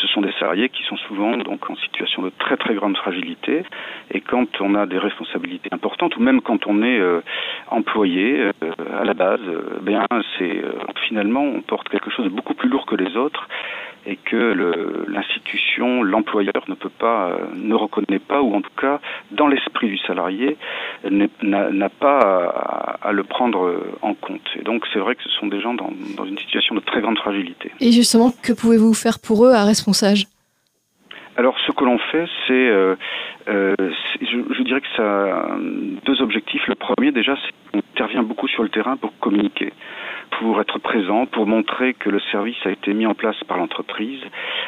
ce 0.00 0.06
sont 0.08 0.20
des 0.20 0.32
salariés 0.32 0.68
qui 0.68 0.82
sont 0.84 0.96
souvent 0.96 1.36
donc 1.36 1.68
en 1.68 1.76
situation 1.76 2.22
de 2.22 2.30
très 2.38 2.56
très 2.56 2.74
grande 2.74 2.96
fragilité. 2.96 3.62
Et 4.10 4.20
quand 4.20 4.60
on 4.60 4.74
a 4.74 4.86
des 4.86 4.98
responsabilités 4.98 5.68
importantes 5.72 6.16
ou 6.16 6.20
même 6.20 6.40
quand 6.40 6.66
on 6.66 6.82
est 6.82 6.98
euh, 6.98 7.20
employé 7.68 8.40
euh, 8.40 8.52
à 9.00 9.04
la 9.04 9.14
base, 9.14 9.40
euh, 9.46 9.78
bien 9.82 10.06
c'est 10.38 10.62
finalement 11.08 11.42
on 11.42 11.60
porte 11.60 11.88
quelque 11.88 12.10
chose 12.10 12.24
de 12.24 12.30
beaucoup 12.30 12.54
plus 12.54 12.68
lourd 12.68 12.86
que 12.86 12.94
les 12.94 13.16
autres 13.16 13.48
et 14.06 14.16
que 14.16 15.06
l'institution, 15.08 16.02
l'employeur 16.02 16.64
ne 16.68 16.74
peut 16.74 16.90
pas, 16.90 17.36
ne 17.54 17.74
reconnaît 17.74 18.18
pas, 18.18 18.40
ou 18.42 18.54
en 18.54 18.60
tout 18.60 18.70
cas, 18.80 19.00
dans 19.30 19.46
l'esprit 19.46 19.88
du 19.88 19.98
salarié, 19.98 20.56
n'a 21.10 21.88
pas 21.88 22.98
à, 23.02 23.12
le 23.12 23.24
prendre 23.24 23.74
en 24.02 24.14
compte. 24.14 24.48
Et 24.58 24.62
donc, 24.62 24.84
c'est 24.92 24.98
vrai 24.98 25.14
que 25.14 25.22
ce 25.22 25.30
sont 25.30 25.46
des 25.46 25.60
gens 25.60 25.74
dans, 25.74 25.90
dans, 26.16 26.24
une 26.24 26.38
situation 26.38 26.74
de 26.74 26.80
très 26.80 27.00
grande 27.00 27.18
fragilité. 27.18 27.70
Et 27.80 27.92
justement, 27.92 28.32
que 28.42 28.52
pouvez-vous 28.52 28.94
faire 28.94 29.18
pour 29.18 29.46
eux 29.46 29.52
à 29.52 29.64
responsable 29.64 30.20
alors, 31.40 31.58
ce 31.60 31.72
que 31.72 31.84
l'on 31.84 31.96
fait, 31.96 32.26
c'est, 32.46 32.68
euh, 32.68 32.96
euh, 33.48 33.74
je, 34.20 34.62
dirais 34.62 34.82
que 34.82 34.94
ça 34.94 35.38
a 35.38 35.56
deux 36.04 36.20
objectifs. 36.20 36.66
Le 36.66 36.74
premier, 36.74 37.12
déjà, 37.12 37.34
c'est 37.34 37.72
qu'on 37.72 37.78
intervient 37.78 38.22
beaucoup 38.22 38.46
sur 38.46 38.62
le 38.62 38.68
terrain 38.68 38.98
pour 38.98 39.18
communiquer 39.20 39.72
pour 40.38 40.60
être 40.60 40.78
présent, 40.78 41.24
pour 41.24 41.46
montrer 41.46 41.94
que 41.94 42.10
le 42.10 42.20
service 42.30 42.58
a 42.66 42.70
été 42.70 42.92
mis 42.92 43.06
en 43.06 43.14
place 43.14 43.42
par 43.44 43.56
l'entreprise, 43.56 44.20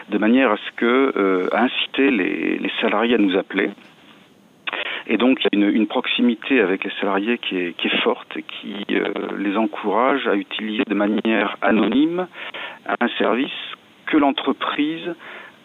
de 0.08 0.16
manière 0.16 0.50
à 0.50 0.56
ce 0.56 0.72
que 0.76 1.12
euh, 1.14 1.48
inciter 1.52 2.10
les, 2.10 2.70
salariés 2.80 3.16
à 3.16 3.18
nous 3.18 3.36
appeler. 3.36 3.68
Et 5.08 5.18
donc 5.18 5.40
il 5.44 5.60
y 5.60 5.62
a 5.62 5.68
une, 5.68 5.86
proximité 5.86 6.60
avec 6.60 6.84
les 6.84 6.92
salariés 7.00 7.36
qui 7.36 7.58
est, 7.58 8.02
forte 8.02 8.34
et 8.34 8.44
qui 8.44 8.74
les 9.36 9.56
encourage 9.58 10.26
à 10.26 10.36
utiliser 10.36 10.84
de 10.86 10.94
manière 10.94 11.58
anonyme 11.60 12.26
un 12.98 13.08
service 13.18 13.52
que 14.06 14.16
l'entreprise 14.16 15.14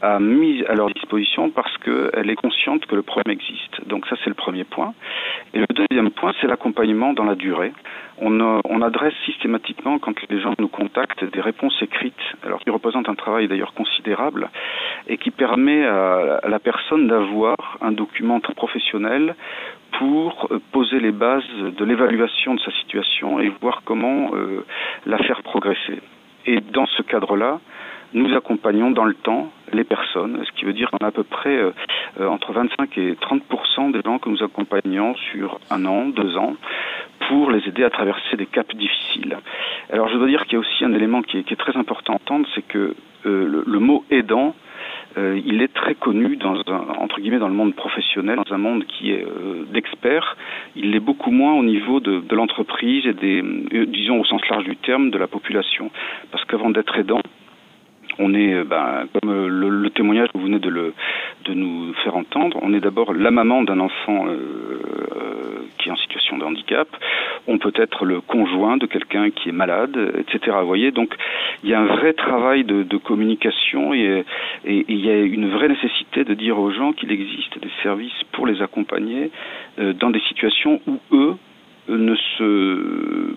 a 0.01 0.19
mis 0.19 0.63
à 0.65 0.75
leur 0.75 0.89
disposition 0.89 1.49
parce 1.49 1.75
qu'elle 1.79 2.29
est 2.29 2.35
consciente 2.35 2.85
que 2.85 2.95
le 2.95 3.01
problème 3.01 3.33
existe. 3.33 3.87
Donc 3.87 4.05
ça, 4.07 4.15
c'est 4.23 4.29
le 4.29 4.35
premier 4.35 4.63
point. 4.63 4.93
Et 5.53 5.59
le 5.59 5.67
deuxième 5.67 6.11
point, 6.11 6.33
c'est 6.39 6.47
l'accompagnement 6.47 7.13
dans 7.13 7.23
la 7.23 7.35
durée. 7.35 7.73
On, 8.19 8.39
on, 8.41 8.81
adresse 8.81 9.13
systématiquement, 9.25 9.99
quand 9.99 10.13
les 10.29 10.41
gens 10.41 10.53
nous 10.57 10.67
contactent, 10.67 11.23
des 11.23 11.41
réponses 11.41 11.77
écrites, 11.81 12.15
alors 12.43 12.59
qui 12.61 12.71
représentent 12.71 13.09
un 13.09 13.15
travail 13.15 13.47
d'ailleurs 13.47 13.73
considérable, 13.73 14.49
et 15.07 15.17
qui 15.17 15.29
permet 15.29 15.85
à, 15.85 16.41
la 16.47 16.59
personne 16.59 17.07
d'avoir 17.07 17.77
un 17.81 17.91
document 17.91 18.39
professionnel 18.39 19.35
pour 19.99 20.49
poser 20.71 20.99
les 20.99 21.11
bases 21.11 21.43
de 21.59 21.85
l'évaluation 21.85 22.55
de 22.55 22.59
sa 22.59 22.71
situation 22.71 23.39
et 23.39 23.49
voir 23.61 23.81
comment 23.85 24.31
euh, 24.33 24.65
la 25.05 25.17
faire 25.19 25.43
progresser. 25.43 26.01
Et 26.45 26.59
dans 26.61 26.85
ce 26.87 27.03
cadre-là, 27.03 27.59
nous 28.13 28.33
accompagnons 28.35 28.91
dans 28.91 29.05
le 29.05 29.13
temps 29.13 29.51
les 29.73 29.83
personnes, 29.83 30.43
ce 30.45 30.51
qui 30.57 30.65
veut 30.65 30.73
dire 30.73 30.89
qu'on 30.89 31.05
a 31.05 31.07
à 31.07 31.11
peu 31.11 31.23
près 31.23 31.57
euh, 31.57 31.71
euh, 32.19 32.27
entre 32.27 32.53
25 32.53 32.97
et 32.97 33.13
30% 33.13 33.91
des 33.91 34.01
gens 34.01 34.17
que 34.17 34.29
nous 34.29 34.43
accompagnons 34.43 35.15
sur 35.31 35.59
un 35.69 35.85
an, 35.85 36.05
deux 36.05 36.37
ans, 36.37 36.55
pour 37.27 37.51
les 37.51 37.67
aider 37.67 37.83
à 37.83 37.89
traverser 37.89 38.37
des 38.37 38.45
caps 38.45 38.73
difficiles. 38.75 39.37
Alors 39.91 40.07
je 40.09 40.17
dois 40.17 40.27
dire 40.27 40.43
qu'il 40.45 40.53
y 40.53 40.55
a 40.55 40.59
aussi 40.59 40.85
un 40.85 40.93
élément 40.93 41.21
qui 41.21 41.37
est, 41.37 41.55
très 41.57 41.75
important 41.75 42.13
à 42.13 42.15
entendre, 42.15 42.47
c'est 42.55 42.65
que 42.65 42.95
euh, 43.25 43.63
le, 43.65 43.79
mot 43.79 44.05
aidant, 44.09 44.55
il 45.17 45.63
est 45.63 45.73
très 45.73 45.95
connu 45.95 46.35
dans 46.35 46.61
entre 46.99 47.19
guillemets 47.19 47.39
dans 47.39 47.47
le 47.47 47.55
monde 47.55 47.73
professionnel, 47.73 48.39
dans 48.45 48.53
un 48.53 48.59
monde 48.59 48.85
qui 48.85 49.11
est 49.11 49.25
d'experts. 49.73 50.37
Il 50.75 50.91
l'est 50.91 50.99
beaucoup 50.99 51.31
moins 51.31 51.53
au 51.53 51.63
niveau 51.63 51.99
de, 51.99 52.19
de 52.19 52.35
l'entreprise 52.35 53.03
et 53.07 53.13
des, 53.13 53.43
disons 53.87 54.19
au 54.19 54.25
sens 54.25 54.47
large 54.47 54.65
du 54.65 54.77
terme, 54.77 55.09
de 55.09 55.17
la 55.17 55.25
population. 55.25 55.89
Parce 56.31 56.45
qu'avant 56.45 56.69
d'être 56.69 56.95
aidant, 56.99 57.21
on 58.19 58.33
est, 58.33 58.53
euh, 58.53 58.63
ben, 58.63 59.07
comme 59.13 59.31
euh, 59.31 59.47
le, 59.47 59.89
témoignage 59.89 60.29
que 60.29 60.37
vous 60.37 60.45
venez 60.45 60.59
de, 60.59 60.69
le, 60.69 60.93
de 61.45 61.53
nous 61.53 61.93
faire 62.03 62.15
entendre, 62.15 62.59
on 62.61 62.73
est 62.73 62.79
d'abord 62.79 63.13
la 63.13 63.31
maman 63.31 63.63
d'un 63.63 63.79
enfant 63.79 64.27
euh, 64.27 65.65
qui 65.77 65.89
est 65.89 65.91
en 65.91 65.97
situation 65.97 66.37
de 66.37 66.43
handicap. 66.43 66.87
on 67.47 67.57
peut 67.57 67.73
être 67.75 68.05
le 68.05 68.21
conjoint 68.21 68.77
de 68.77 68.85
quelqu'un 68.85 69.29
qui 69.31 69.49
est 69.49 69.53
malade, 69.53 69.97
etc. 70.17 70.57
Vous 70.61 70.67
voyez, 70.67 70.91
donc 70.91 71.15
il 71.63 71.69
y 71.69 71.73
a 71.73 71.79
un 71.79 71.85
vrai 71.85 72.13
travail 72.13 72.63
de, 72.63 72.97
communication 72.97 73.93
et, 73.93 74.25
il 74.65 75.05
y 75.05 75.09
a 75.09 75.17
une 75.19 75.49
vraie 75.49 75.69
nécessité 75.69 76.23
de 76.23 76.33
dire 76.33 76.59
aux 76.59 76.71
gens 76.71 76.93
qu'il 76.93 77.11
existe 77.11 77.59
des 77.59 77.69
services 77.83 78.23
pour 78.31 78.47
les 78.47 78.61
accompagner 78.61 79.31
euh, 79.79 79.93
dans 79.93 80.09
des 80.09 80.19
situations 80.21 80.81
où 80.87 80.99
eux 81.11 81.35
ne 81.87 82.15
se 82.15 83.35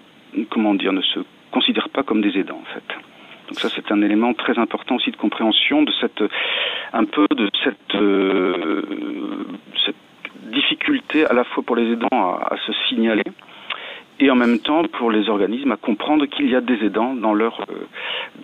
comment 0.48 0.74
dire 0.74 0.92
ne 0.92 1.02
se 1.02 1.20
considèrent 1.52 1.90
pas 1.90 2.02
comme 2.02 2.20
des 2.20 2.38
aidants 2.38 2.60
en 2.60 2.74
fait. 2.74 3.09
Donc 3.50 3.58
ça, 3.58 3.68
c'est 3.74 3.90
un 3.90 4.00
élément 4.00 4.32
très 4.32 4.56
important 4.60 4.94
aussi 4.94 5.10
de 5.10 5.16
compréhension 5.16 5.82
de 5.82 5.90
cette, 6.00 6.22
un 6.92 7.04
peu 7.04 7.26
de 7.34 7.50
cette, 7.64 7.94
euh, 7.96 8.82
cette 9.84 10.52
difficulté 10.52 11.26
à 11.26 11.32
la 11.32 11.42
fois 11.42 11.64
pour 11.64 11.74
les 11.74 11.92
aidants 11.92 12.06
à, 12.12 12.56
se 12.64 12.72
signaler 12.88 13.24
et 14.20 14.30
en 14.30 14.36
même 14.36 14.60
temps 14.60 14.84
pour 14.98 15.10
les 15.10 15.28
organismes 15.28 15.72
à 15.72 15.76
comprendre 15.76 16.26
qu'il 16.26 16.48
y 16.48 16.54
a 16.54 16.60
des 16.60 16.78
aidants 16.84 17.14
dans, 17.14 17.34
leur, 17.34 17.66
euh, 17.68 17.88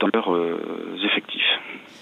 dans 0.01 0.09
leurs 0.13 0.35
euh, 0.35 0.59
effectifs. 1.05 1.61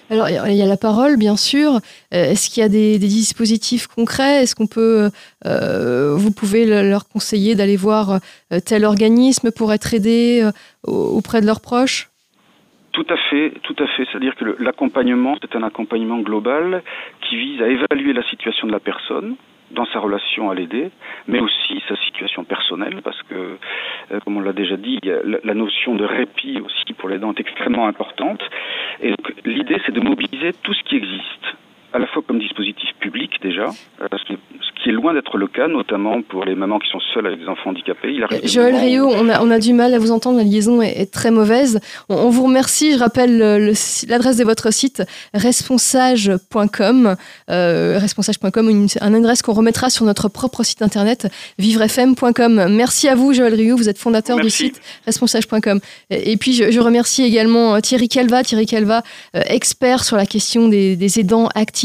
Alors, 0.08 0.28
il 0.30 0.54
y 0.54 0.62
a 0.62 0.66
la 0.66 0.76
parole, 0.76 1.18
bien 1.18 1.36
sûr. 1.36 1.80
Est-ce 2.10 2.48
qu'il 2.48 2.62
y 2.62 2.64
a 2.64 2.68
des, 2.70 2.98
dispositifs 2.98 3.86
concrets? 3.86 4.42
Est-ce 4.42 4.54
qu'on 4.54 4.66
peut, 4.66 5.08
vous 5.44 6.30
pouvez 6.30 6.66
leur 6.66 7.08
conseiller 7.08 7.54
d'aller 7.54 7.76
voir 7.76 8.20
tel 8.66 8.84
organisme 8.84 9.50
pour 9.50 9.72
être 9.72 9.94
aidé 9.94 10.46
auprès 10.86 11.40
de 11.40 11.46
leurs 11.46 11.62
proches? 11.62 12.10
Tout 12.94 13.07
à 13.11 13.16
fait, 13.16 13.52
tout 13.64 13.76
à 13.78 13.87
fait. 13.88 14.07
C'est-à-dire 14.07 14.37
que 14.37 14.57
l'accompagnement, 14.61 15.37
c'est 15.42 15.57
un 15.57 15.64
accompagnement 15.64 16.18
global 16.20 16.83
qui 17.22 17.37
vise 17.37 17.61
à 17.61 17.68
évaluer 17.68 18.12
la 18.12 18.22
situation 18.30 18.68
de 18.68 18.72
la 18.72 18.78
personne 18.78 19.35
dans 19.72 19.85
sa 19.87 19.98
relation 19.98 20.50
à 20.50 20.54
l'aider, 20.54 20.90
mais 21.26 21.40
aussi 21.40 21.83
sa 21.88 21.96
situation 21.96 22.44
personnelle, 22.44 23.00
parce 23.02 23.20
que, 23.24 23.35
euh, 23.35 24.20
comme 24.24 24.37
on 24.37 24.40
l'a 24.40 24.52
déjà 24.52 24.76
dit, 24.76 25.00
la, 25.02 25.54
notion 25.54 25.96
de 25.96 26.04
répit 26.04 26.61
aussi 26.64 26.92
pour 26.96 27.09
l'aidant 27.09 27.33
est 27.33 27.40
extrêmement 27.40 27.88
importante. 27.88 28.42
Et 29.02 29.12
l'idée, 29.44 29.80
c'est 29.85 29.92
de 29.92 30.00
mobiliser 30.00 30.52
tout 30.62 30.74
ce 30.74 30.83
qui 30.85 30.96
existe 30.96 31.57
à 31.94 32.00
la 32.00 32.07
fois 32.09 32.22
comme 32.26 32.40
dispositif 32.40 32.90
public 32.98 33.30
déjà, 33.40 33.66
euh, 34.02 34.09
ce 34.11 34.83
qui 34.83 34.88
est 34.88 34.92
loin 34.92 35.14
d'être 35.14 35.38
le 35.38 35.46
cas, 35.46 35.68
notamment 35.68 36.22
pour 36.22 36.44
les 36.44 36.57
mamans 36.57 36.80
qui 36.80 36.90
sont 36.90 36.98
seules 37.14 37.26
avec 37.26 37.38
des 37.38 37.46
enfants 37.46 37.70
handicapés. 37.70 38.12
Il 38.12 38.48
Joël 38.48 38.74
Rio, 38.74 39.09
on 39.09 39.28
a, 39.28 39.40
on 39.40 39.50
a, 39.50 39.61
du 39.61 39.72
mal 39.72 39.94
à 39.94 39.98
vous 40.00 40.11
entendre, 40.11 40.38
la 40.38 40.44
liaison 40.44 40.83
est, 40.83 41.12
très 41.12 41.30
mauvaise. 41.30 41.78
On, 42.09 42.30
vous 42.30 42.44
remercie, 42.44 42.92
je 42.94 42.98
rappelle 42.98 43.38
l'adresse 44.09 44.37
de 44.37 44.44
votre 44.44 44.72
site 44.72 45.04
responsage.com, 45.35 47.14
euh, 47.50 47.98
responsage.com, 48.00 48.68
une, 48.68 48.88
un 49.00 49.14
adresse 49.14 49.42
qu'on 49.42 49.52
remettra 49.52 49.88
sur 49.88 50.04
notre 50.04 50.28
propre 50.28 50.64
site 50.64 50.83
internet 50.83 51.28
vivrefm.com. 51.59 52.66
Merci 52.70 53.09
à 53.09 53.14
vous 53.14 53.33
Joël 53.33 53.54
Rio, 53.54 53.76
vous 53.76 53.88
êtes 53.88 53.98
fondateur 53.98 54.40
du 54.40 54.50
site 54.50 54.80
responsage.com. 55.07 55.78
Et, 56.11 56.37
puis 56.37 56.54
je, 56.54 56.80
remercie 56.80 57.22
également 57.22 57.76
euh, 57.76 57.80
Thierry 57.80 58.09
Calva, 58.09 58.42
Thierry 58.42 58.66
Calva, 58.66 59.02
expert 59.33 60.02
sur 60.02 60.16
la 60.16 60.26
question 60.26 60.68
des, 60.68 60.96
des 60.96 61.20
aidants 61.20 61.48
actifs 61.54 61.83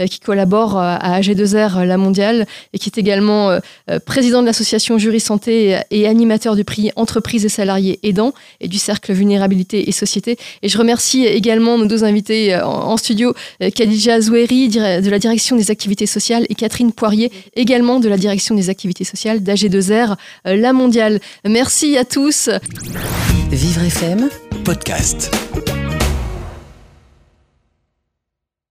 euh, 0.00 0.06
qui 0.06 0.20
collabore 0.20 0.78
euh, 0.78 0.96
à 1.00 1.20
AG2R 1.20 1.78
euh, 1.78 1.84
La 1.84 1.96
Mondiale 1.96 2.46
et 2.72 2.78
qui 2.78 2.88
est 2.88 2.98
également 2.98 3.58
président 4.06 4.40
de 4.40 4.46
l'association 4.46 4.98
Jury 4.98 5.20
Santé 5.20 5.78
et 5.90 6.06
animateur 6.06 6.56
du 6.56 6.64
prix 6.64 6.90
Entreprises 6.96 7.44
et 7.44 7.48
salariés 7.48 7.98
aidants 8.02 8.32
et 8.60 8.68
du 8.68 8.78
cercle 8.78 9.12
Vulnérabilité 9.12 9.88
et 9.88 9.92
Société. 9.92 10.36
Et 10.62 10.68
je 10.68 10.78
remercie 10.78 11.26
également 11.26 11.78
nos 11.78 11.86
deux 11.86 12.04
invités 12.04 12.56
en 12.56 12.96
studio, 12.96 13.34
Khadija 13.74 14.20
Zoueri 14.20 14.68
de 14.68 15.10
la 15.10 15.18
direction 15.18 15.56
des 15.56 15.70
activités 15.70 16.06
sociales 16.06 16.46
et 16.48 16.54
Catherine 16.54 16.92
Poirier 16.92 17.30
également 17.54 18.00
de 18.00 18.08
la 18.08 18.16
direction 18.16 18.54
des 18.54 18.70
activités 18.70 19.04
sociales 19.04 19.40
d'AG2R 19.40 20.16
La 20.44 20.72
Mondiale. 20.72 21.20
Merci 21.44 21.96
à 21.96 22.04
tous. 22.04 22.48
Vivre 23.50 23.82
FM, 23.82 24.28
podcast. 24.64 25.30